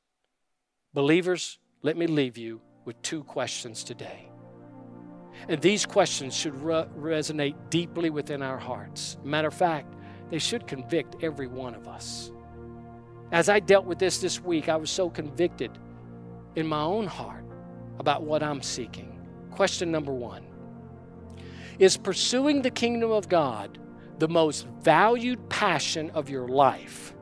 Believers, 0.95 1.59
let 1.83 1.97
me 1.97 2.07
leave 2.07 2.39
you 2.39 2.61
with 2.85 3.03
two 3.03 3.25
questions 3.25 3.83
today. 3.83 4.31
And 5.49 5.61
these 5.61 5.85
questions 5.85 6.35
should 6.35 6.55
re- 6.63 6.87
resonate 6.97 7.57
deeply 7.71 8.09
within 8.09 8.41
our 8.41 8.59
hearts. 8.59 9.19
Matter 9.25 9.49
of 9.49 9.55
fact, 9.55 9.95
they 10.31 10.39
should 10.39 10.69
convict 10.69 11.25
every 11.25 11.49
one 11.49 11.75
of 11.75 11.89
us. 11.89 12.31
As 13.33 13.49
I 13.49 13.59
dealt 13.59 13.85
with 13.85 13.99
this 13.99 14.19
this 14.19 14.41
week, 14.41 14.69
I 14.69 14.77
was 14.77 14.91
so 14.91 15.11
convicted 15.11 15.73
in 16.55 16.67
my 16.69 16.83
own 16.83 17.07
heart 17.09 17.45
about 17.99 18.23
what 18.23 18.43
I'm 18.45 18.63
seeking. 18.63 19.19
Question 19.51 19.91
number 19.91 20.13
one 20.13 20.50
Is 21.81 21.97
pursuing 21.97 22.61
the 22.61 22.71
kingdom 22.71 23.11
of 23.11 23.31
God 23.31 23.79
the 24.19 24.29
most 24.29 24.67
valued 24.83 25.49
passion 25.49 26.11
of 26.11 26.29
your 26.29 26.47
life? 26.47 27.15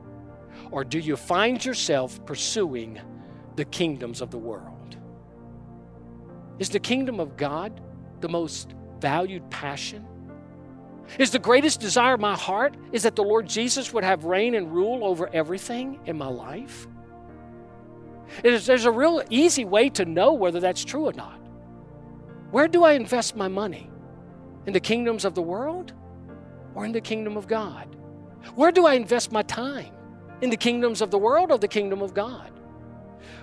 Or 0.72 0.82
do 0.82 0.98
you 0.98 1.16
find 1.16 1.64
yourself 1.64 2.22
pursuing 2.26 3.00
the 3.54 3.64
kingdoms 3.64 4.20
of 4.20 4.32
the 4.32 4.38
world? 4.38 4.96
Is 6.58 6.70
the 6.70 6.80
kingdom 6.80 7.20
of 7.20 7.36
God 7.36 7.80
the 8.20 8.28
most 8.28 8.74
valued 9.00 9.48
passion? 9.48 10.04
Is 11.20 11.30
the 11.30 11.38
greatest 11.38 11.78
desire 11.78 12.14
of 12.14 12.20
my 12.20 12.34
heart 12.34 12.76
is 12.90 13.04
that 13.04 13.14
the 13.14 13.22
Lord 13.22 13.48
Jesus 13.48 13.92
would 13.92 14.02
have 14.02 14.24
reign 14.24 14.56
and 14.56 14.72
rule 14.72 15.04
over 15.04 15.30
everything 15.32 16.00
in 16.04 16.18
my 16.18 16.28
life? 16.28 16.88
there's 18.42 18.84
a 18.84 18.90
real 18.90 19.22
easy 19.30 19.64
way 19.64 19.88
to 19.88 20.04
know 20.04 20.32
whether 20.32 20.60
that's 20.60 20.84
true 20.84 21.06
or 21.06 21.12
not. 21.12 21.40
Where 22.50 22.66
do 22.66 22.82
I 22.84 22.92
invest 22.92 23.36
my 23.36 23.48
money? 23.48 23.88
In 24.68 24.74
the 24.74 24.80
kingdoms 24.80 25.24
of 25.24 25.34
the 25.34 25.40
world 25.40 25.94
or 26.74 26.84
in 26.84 26.92
the 26.92 27.00
kingdom 27.00 27.38
of 27.38 27.48
God? 27.48 27.88
Where 28.54 28.70
do 28.70 28.84
I 28.84 28.92
invest 28.92 29.32
my 29.32 29.40
time? 29.40 29.94
In 30.42 30.50
the 30.50 30.58
kingdoms 30.58 31.00
of 31.00 31.10
the 31.10 31.16
world 31.16 31.50
or 31.50 31.56
the 31.56 31.66
kingdom 31.66 32.02
of 32.02 32.12
God? 32.12 32.52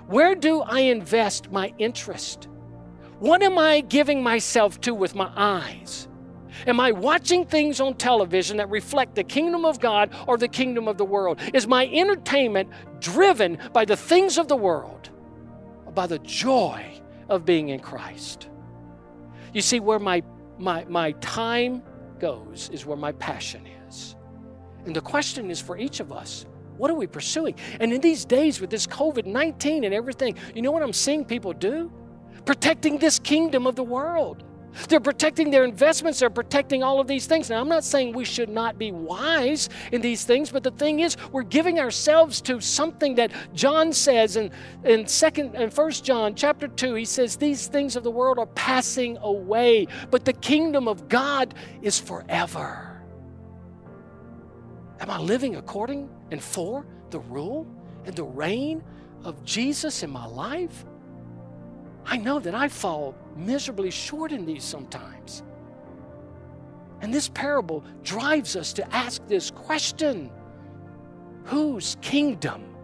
Where 0.05 0.35
do 0.35 0.61
I 0.61 0.81
invest 0.81 1.51
my 1.51 1.73
interest? 1.79 2.47
What 3.17 3.41
am 3.41 3.57
I 3.57 3.81
giving 3.81 4.21
myself 4.21 4.79
to 4.81 4.93
with 4.93 5.15
my 5.15 5.31
eyes? 5.35 6.07
Am 6.67 6.79
I 6.79 6.91
watching 6.91 7.43
things 7.43 7.79
on 7.79 7.95
television 7.95 8.57
that 8.57 8.69
reflect 8.69 9.15
the 9.15 9.23
kingdom 9.23 9.65
of 9.65 9.79
God 9.79 10.11
or 10.27 10.37
the 10.37 10.47
kingdom 10.47 10.87
of 10.87 10.99
the 10.99 11.05
world? 11.05 11.39
Is 11.55 11.65
my 11.65 11.87
entertainment 11.87 12.69
driven 12.99 13.57
by 13.73 13.85
the 13.85 13.97
things 13.97 14.37
of 14.37 14.47
the 14.47 14.55
world 14.55 15.09
or 15.87 15.91
by 15.91 16.05
the 16.05 16.19
joy 16.19 17.01
of 17.29 17.45
being 17.45 17.69
in 17.69 17.79
Christ? 17.79 18.47
You 19.55 19.61
see, 19.61 19.79
where 19.79 19.97
my, 19.97 20.21
my, 20.57 20.85
my 20.85 21.11
time 21.13 21.83
goes 22.19 22.69
is 22.71 22.85
where 22.85 22.97
my 22.97 23.11
passion 23.13 23.67
is. 23.87 24.15
And 24.85 24.95
the 24.95 25.01
question 25.01 25.49
is 25.51 25.61
for 25.61 25.77
each 25.77 25.99
of 25.99 26.11
us 26.11 26.45
what 26.77 26.91
are 26.91 26.95
we 26.95 27.07
pursuing? 27.07 27.55
And 27.79 27.93
in 27.93 28.01
these 28.01 28.25
days 28.25 28.59
with 28.59 28.69
this 28.69 28.85
COVID 28.85 29.25
19 29.25 29.83
and 29.83 29.93
everything, 29.93 30.35
you 30.53 30.61
know 30.61 30.71
what 30.71 30.83
I'm 30.83 30.93
seeing 30.93 31.23
people 31.23 31.53
do? 31.53 31.91
Protecting 32.45 32.97
this 32.97 33.17
kingdom 33.17 33.65
of 33.65 33.75
the 33.75 33.83
world. 33.83 34.43
They're 34.89 34.99
protecting 34.99 35.51
their 35.51 35.63
investments, 35.63 36.19
they're 36.19 36.29
protecting 36.29 36.83
all 36.83 36.99
of 36.99 37.07
these 37.07 37.25
things. 37.25 37.49
Now, 37.49 37.61
I'm 37.61 37.69
not 37.69 37.83
saying 37.83 38.13
we 38.13 38.25
should 38.25 38.49
not 38.49 38.77
be 38.77 38.91
wise 38.91 39.69
in 39.91 40.01
these 40.01 40.25
things, 40.25 40.51
but 40.51 40.63
the 40.63 40.71
thing 40.71 40.99
is, 40.99 41.17
we're 41.31 41.43
giving 41.43 41.79
ourselves 41.79 42.41
to 42.41 42.59
something 42.59 43.15
that 43.15 43.31
John 43.53 43.93
says 43.93 44.35
in, 44.35 44.51
in 44.83 45.07
second 45.07 45.55
and 45.55 45.73
first 45.73 46.03
John 46.03 46.35
chapter 46.35 46.67
2, 46.67 46.95
he 46.95 47.05
says, 47.05 47.37
These 47.37 47.67
things 47.67 47.95
of 47.95 48.03
the 48.03 48.11
world 48.11 48.37
are 48.37 48.47
passing 48.47 49.17
away, 49.21 49.87
but 50.11 50.25
the 50.25 50.33
kingdom 50.33 50.87
of 50.87 51.07
God 51.07 51.53
is 51.81 51.99
forever. 51.99 53.01
Am 54.99 55.09
I 55.09 55.19
living 55.19 55.55
according 55.55 56.09
and 56.31 56.41
for 56.41 56.85
the 57.09 57.19
rule 57.19 57.67
and 58.05 58.15
the 58.15 58.23
reign 58.23 58.83
of 59.23 59.43
Jesus 59.43 60.03
in 60.03 60.09
my 60.09 60.25
life? 60.25 60.85
I 62.05 62.17
know 62.17 62.39
that 62.39 62.53
I 62.53 62.67
fall 62.67 63.15
miserably 63.35 63.91
short 63.91 64.31
in 64.31 64.45
these 64.45 64.63
sometimes. 64.63 65.43
And 67.01 67.13
this 67.13 67.29
parable 67.29 67.83
drives 68.03 68.55
us 68.55 68.73
to 68.73 68.95
ask 68.95 69.25
this 69.27 69.51
question 69.51 70.31
Whose 71.45 71.97
kingdom 72.01 72.75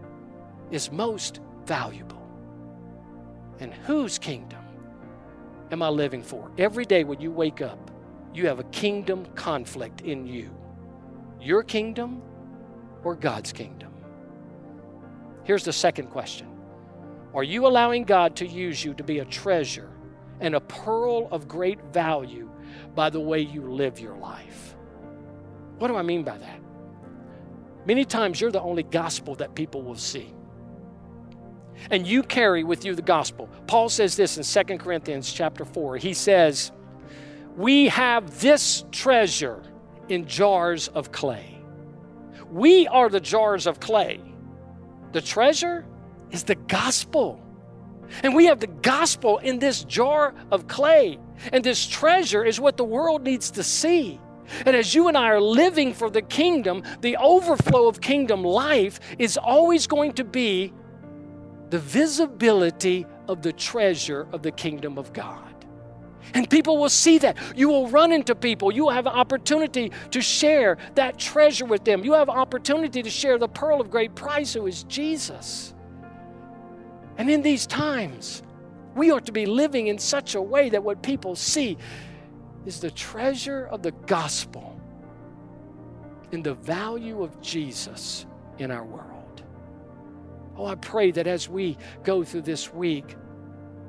is 0.70 0.92
most 0.92 1.40
valuable? 1.66 2.22
And 3.58 3.74
whose 3.74 4.18
kingdom 4.18 4.64
am 5.70 5.82
I 5.82 5.88
living 5.88 6.22
for? 6.22 6.50
Every 6.58 6.84
day 6.84 7.04
when 7.04 7.20
you 7.20 7.30
wake 7.30 7.60
up, 7.60 7.90
you 8.34 8.46
have 8.46 8.60
a 8.60 8.64
kingdom 8.64 9.26
conflict 9.34 10.02
in 10.02 10.26
you 10.26 10.50
your 11.42 11.62
kingdom 11.62 12.22
or 13.02 13.16
God's 13.16 13.52
kingdom? 13.52 13.92
Here's 15.44 15.64
the 15.64 15.72
second 15.72 16.08
question 16.08 16.48
are 17.34 17.42
you 17.42 17.66
allowing 17.66 18.04
God 18.04 18.36
to 18.36 18.46
use 18.46 18.84
you 18.84 18.94
to 18.94 19.04
be 19.04 19.20
a 19.20 19.24
treasure 19.24 19.90
and 20.42 20.56
a 20.56 20.60
pearl 20.60 21.28
of 21.30 21.48
great 21.48 21.80
value 21.92 22.50
by 22.94 23.08
the 23.08 23.20
way 23.20 23.40
you 23.40 23.62
live 23.62 23.98
your 23.98 24.16
life? 24.16 24.74
What 25.78 25.88
do 25.88 25.96
I 25.96 26.02
mean 26.02 26.24
by 26.24 26.36
that? 26.36 26.60
Many 27.86 28.04
times 28.04 28.40
you're 28.40 28.50
the 28.50 28.60
only 28.60 28.82
gospel 28.82 29.34
that 29.36 29.54
people 29.54 29.82
will 29.82 29.96
see. 29.96 30.34
And 31.90 32.06
you 32.06 32.22
carry 32.22 32.64
with 32.64 32.84
you 32.84 32.94
the 32.94 33.02
gospel. 33.02 33.48
Paul 33.66 33.88
says 33.88 34.16
this 34.16 34.36
in 34.36 34.66
2 34.66 34.78
Corinthians 34.78 35.32
chapter 35.32 35.64
4. 35.64 35.96
He 35.96 36.12
says, 36.12 36.70
We 37.56 37.88
have 37.88 38.40
this 38.40 38.84
treasure 38.92 39.62
in 40.08 40.26
jars 40.26 40.88
of 40.88 41.10
clay. 41.12 41.58
We 42.50 42.86
are 42.88 43.08
the 43.08 43.20
jars 43.20 43.66
of 43.66 43.80
clay. 43.80 44.20
The 45.12 45.20
treasure 45.20 45.86
is 46.30 46.44
the 46.44 46.54
gospel. 46.54 47.40
And 48.22 48.34
we 48.34 48.46
have 48.46 48.60
the 48.60 48.66
gospel 48.82 49.38
in 49.38 49.58
this 49.58 49.84
jar 49.84 50.34
of 50.50 50.66
clay. 50.68 51.18
And 51.52 51.64
this 51.64 51.86
treasure 51.86 52.44
is 52.44 52.60
what 52.60 52.76
the 52.76 52.84
world 52.84 53.22
needs 53.22 53.50
to 53.52 53.62
see. 53.62 54.20
And 54.66 54.76
as 54.76 54.94
you 54.94 55.08
and 55.08 55.16
I 55.16 55.28
are 55.28 55.40
living 55.40 55.94
for 55.94 56.10
the 56.10 56.22
kingdom, 56.22 56.82
the 57.00 57.16
overflow 57.16 57.88
of 57.88 58.00
kingdom 58.00 58.42
life 58.42 59.00
is 59.18 59.36
always 59.36 59.86
going 59.86 60.12
to 60.14 60.24
be 60.24 60.72
the 61.70 61.78
visibility 61.78 63.06
of 63.28 63.40
the 63.40 63.52
treasure 63.52 64.26
of 64.32 64.42
the 64.42 64.50
kingdom 64.50 64.98
of 64.98 65.12
God. 65.12 65.52
And 66.34 66.48
people 66.48 66.78
will 66.78 66.88
see 66.88 67.18
that. 67.18 67.36
You 67.56 67.68
will 67.68 67.88
run 67.88 68.12
into 68.12 68.34
people. 68.34 68.72
You 68.72 68.84
will 68.84 68.92
have 68.92 69.06
an 69.06 69.12
opportunity 69.12 69.92
to 70.10 70.20
share 70.20 70.78
that 70.94 71.18
treasure 71.18 71.66
with 71.66 71.84
them. 71.84 72.04
You 72.04 72.12
have 72.14 72.28
opportunity 72.28 73.02
to 73.02 73.10
share 73.10 73.38
the 73.38 73.48
pearl 73.48 73.80
of 73.80 73.90
great 73.90 74.14
price, 74.14 74.52
who 74.54 74.66
is 74.66 74.84
Jesus. 74.84 75.74
And 77.18 77.28
in 77.28 77.42
these 77.42 77.66
times, 77.66 78.42
we 78.94 79.10
ought 79.10 79.26
to 79.26 79.32
be 79.32 79.46
living 79.46 79.86
in 79.86 79.98
such 79.98 80.34
a 80.34 80.42
way 80.42 80.68
that 80.70 80.82
what 80.82 81.02
people 81.02 81.34
see 81.34 81.78
is 82.66 82.80
the 82.80 82.90
treasure 82.90 83.66
of 83.66 83.82
the 83.82 83.92
gospel 83.92 84.78
and 86.32 86.42
the 86.42 86.54
value 86.54 87.22
of 87.22 87.40
Jesus 87.40 88.26
in 88.58 88.70
our 88.70 88.84
world. 88.84 89.42
Oh, 90.56 90.66
I 90.66 90.74
pray 90.74 91.10
that 91.12 91.26
as 91.26 91.48
we 91.48 91.78
go 92.04 92.22
through 92.22 92.42
this 92.42 92.72
week, 92.72 93.16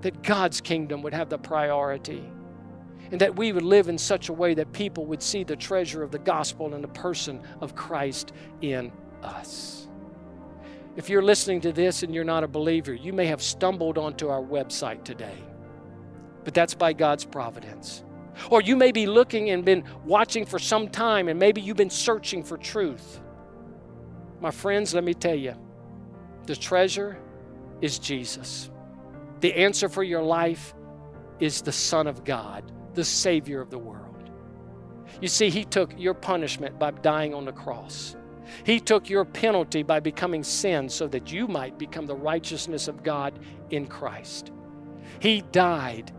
that 0.01 0.21
God's 0.23 0.59
kingdom 0.61 1.01
would 1.01 1.13
have 1.13 1.29
the 1.29 1.37
priority 1.37 2.23
and 3.11 3.21
that 3.21 3.35
we 3.35 3.51
would 3.51 3.63
live 3.63 3.89
in 3.89 3.97
such 3.97 4.29
a 4.29 4.33
way 4.33 4.53
that 4.53 4.71
people 4.73 5.05
would 5.05 5.21
see 5.21 5.43
the 5.43 5.55
treasure 5.55 6.03
of 6.03 6.11
the 6.11 6.19
gospel 6.19 6.73
and 6.73 6.83
the 6.83 6.89
person 6.89 7.41
of 7.61 7.75
Christ 7.75 8.33
in 8.61 8.91
us. 9.21 9.82
If 10.95 11.09
you're 11.09 11.23
listening 11.23 11.61
to 11.61 11.71
this 11.71 12.03
and 12.03 12.13
you're 12.13 12.23
not 12.23 12.43
a 12.43 12.47
believer, 12.47 12.93
you 12.93 13.13
may 13.13 13.25
have 13.25 13.41
stumbled 13.41 13.97
onto 13.97 14.27
our 14.29 14.41
website 14.41 15.03
today, 15.03 15.37
but 16.43 16.53
that's 16.53 16.75
by 16.75 16.93
God's 16.93 17.25
providence. 17.25 18.03
Or 18.49 18.61
you 18.61 18.75
may 18.75 18.91
be 18.91 19.05
looking 19.05 19.49
and 19.49 19.65
been 19.65 19.83
watching 20.05 20.45
for 20.45 20.59
some 20.59 20.87
time, 20.87 21.27
and 21.27 21.39
maybe 21.39 21.61
you've 21.61 21.77
been 21.77 21.89
searching 21.89 22.43
for 22.43 22.57
truth. 22.57 23.21
My 24.39 24.51
friends, 24.51 24.93
let 24.93 25.03
me 25.03 25.13
tell 25.13 25.35
you 25.35 25.55
the 26.45 26.55
treasure 26.55 27.17
is 27.81 27.97
Jesus. 27.97 28.69
The 29.39 29.53
answer 29.53 29.89
for 29.89 30.03
your 30.03 30.21
life 30.21 30.73
is 31.39 31.61
the 31.61 31.71
Son 31.71 32.07
of 32.07 32.23
God, 32.23 32.71
the 32.93 33.03
Savior 33.03 33.61
of 33.61 33.69
the 33.69 33.79
world. 33.79 34.29
You 35.21 35.27
see, 35.27 35.49
He 35.49 35.63
took 35.63 35.93
your 35.97 36.13
punishment 36.13 36.77
by 36.77 36.91
dying 36.91 37.33
on 37.33 37.45
the 37.45 37.51
cross. 37.51 38.15
He 38.65 38.79
took 38.79 39.09
your 39.09 39.25
penalty 39.25 39.83
by 39.83 39.99
becoming 39.99 40.43
sin 40.43 40.89
so 40.89 41.07
that 41.07 41.31
you 41.31 41.47
might 41.47 41.77
become 41.77 42.05
the 42.05 42.15
righteousness 42.15 42.87
of 42.87 43.03
God 43.03 43.39
in 43.69 43.87
Christ. 43.87 44.51
He 45.19 45.41
died 45.51 46.11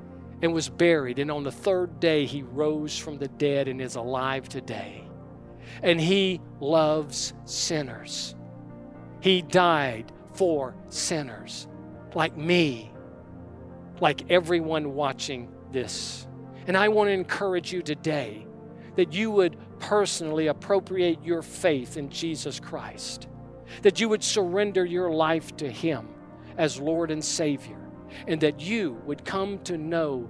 and 0.42 0.52
was 0.52 0.68
buried. 0.68 1.18
And 1.18 1.30
on 1.30 1.44
the 1.44 1.52
third 1.52 2.00
day, 2.00 2.26
he 2.26 2.42
rose 2.42 2.98
from 2.98 3.18
the 3.18 3.28
dead 3.28 3.68
and 3.68 3.80
is 3.80 3.96
alive 3.96 4.48
today. 4.48 5.04
And 5.82 6.00
he 6.00 6.40
loves 6.60 7.32
sinners. 7.44 8.34
He 9.20 9.42
died 9.42 10.12
for 10.34 10.74
sinners 10.88 11.66
like 12.14 12.36
me, 12.36 12.92
like 14.00 14.30
everyone 14.30 14.94
watching 14.94 15.52
this. 15.72 16.26
And 16.66 16.76
I 16.76 16.88
want 16.88 17.08
to 17.08 17.12
encourage 17.12 17.72
you 17.72 17.82
today 17.82 18.46
that 18.96 19.12
you 19.12 19.30
would 19.30 19.56
personally 19.78 20.48
appropriate 20.48 21.22
your 21.24 21.42
faith 21.42 21.96
in 21.96 22.08
Jesus 22.10 22.60
Christ, 22.60 23.28
that 23.82 24.00
you 24.00 24.08
would 24.08 24.22
surrender 24.22 24.84
your 24.84 25.10
life 25.10 25.56
to 25.56 25.70
Him 25.70 26.08
as 26.56 26.80
Lord 26.80 27.10
and 27.10 27.24
Savior 27.24 27.84
and 28.26 28.40
that 28.40 28.60
you 28.60 29.00
would 29.04 29.24
come 29.24 29.58
to 29.60 29.76
know 29.76 30.28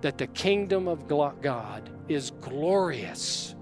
that 0.00 0.18
the 0.18 0.26
kingdom 0.28 0.88
of 0.88 1.08
God 1.08 1.90
is 2.08 2.30
glorious, 2.40 3.54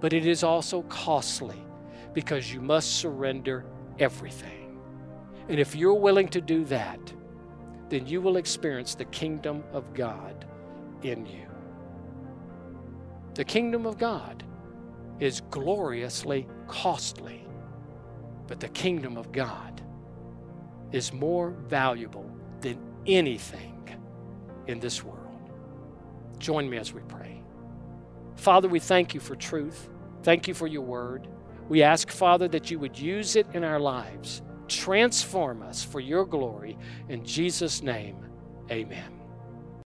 but 0.00 0.12
it 0.12 0.26
is 0.26 0.42
also 0.42 0.82
costly 0.82 1.64
because 2.14 2.52
you 2.52 2.60
must 2.60 2.96
surrender 2.96 3.64
everything. 3.98 4.78
And 5.48 5.58
if 5.58 5.74
you're 5.74 5.94
willing 5.94 6.28
to 6.28 6.40
do 6.40 6.64
that, 6.66 7.00
then 7.88 8.06
you 8.06 8.20
will 8.20 8.36
experience 8.36 8.94
the 8.94 9.06
kingdom 9.06 9.64
of 9.72 9.94
God 9.94 10.44
in 11.02 11.24
you. 11.24 11.47
The 13.38 13.44
kingdom 13.44 13.86
of 13.86 13.98
God 13.98 14.42
is 15.20 15.42
gloriously 15.42 16.48
costly, 16.66 17.46
but 18.48 18.58
the 18.58 18.68
kingdom 18.70 19.16
of 19.16 19.30
God 19.30 19.80
is 20.90 21.12
more 21.12 21.50
valuable 21.68 22.28
than 22.60 22.80
anything 23.06 23.96
in 24.66 24.80
this 24.80 25.04
world. 25.04 25.52
Join 26.40 26.68
me 26.68 26.78
as 26.78 26.92
we 26.92 27.00
pray. 27.02 27.40
Father, 28.34 28.68
we 28.68 28.80
thank 28.80 29.14
you 29.14 29.20
for 29.20 29.36
truth. 29.36 29.88
Thank 30.24 30.48
you 30.48 30.54
for 30.54 30.66
your 30.66 30.82
word. 30.82 31.28
We 31.68 31.84
ask, 31.84 32.10
Father, 32.10 32.48
that 32.48 32.72
you 32.72 32.80
would 32.80 32.98
use 32.98 33.36
it 33.36 33.46
in 33.54 33.62
our 33.62 33.78
lives. 33.78 34.42
Transform 34.66 35.62
us 35.62 35.84
for 35.84 36.00
your 36.00 36.26
glory. 36.26 36.76
In 37.08 37.24
Jesus' 37.24 37.84
name, 37.84 38.16
amen. 38.68 39.17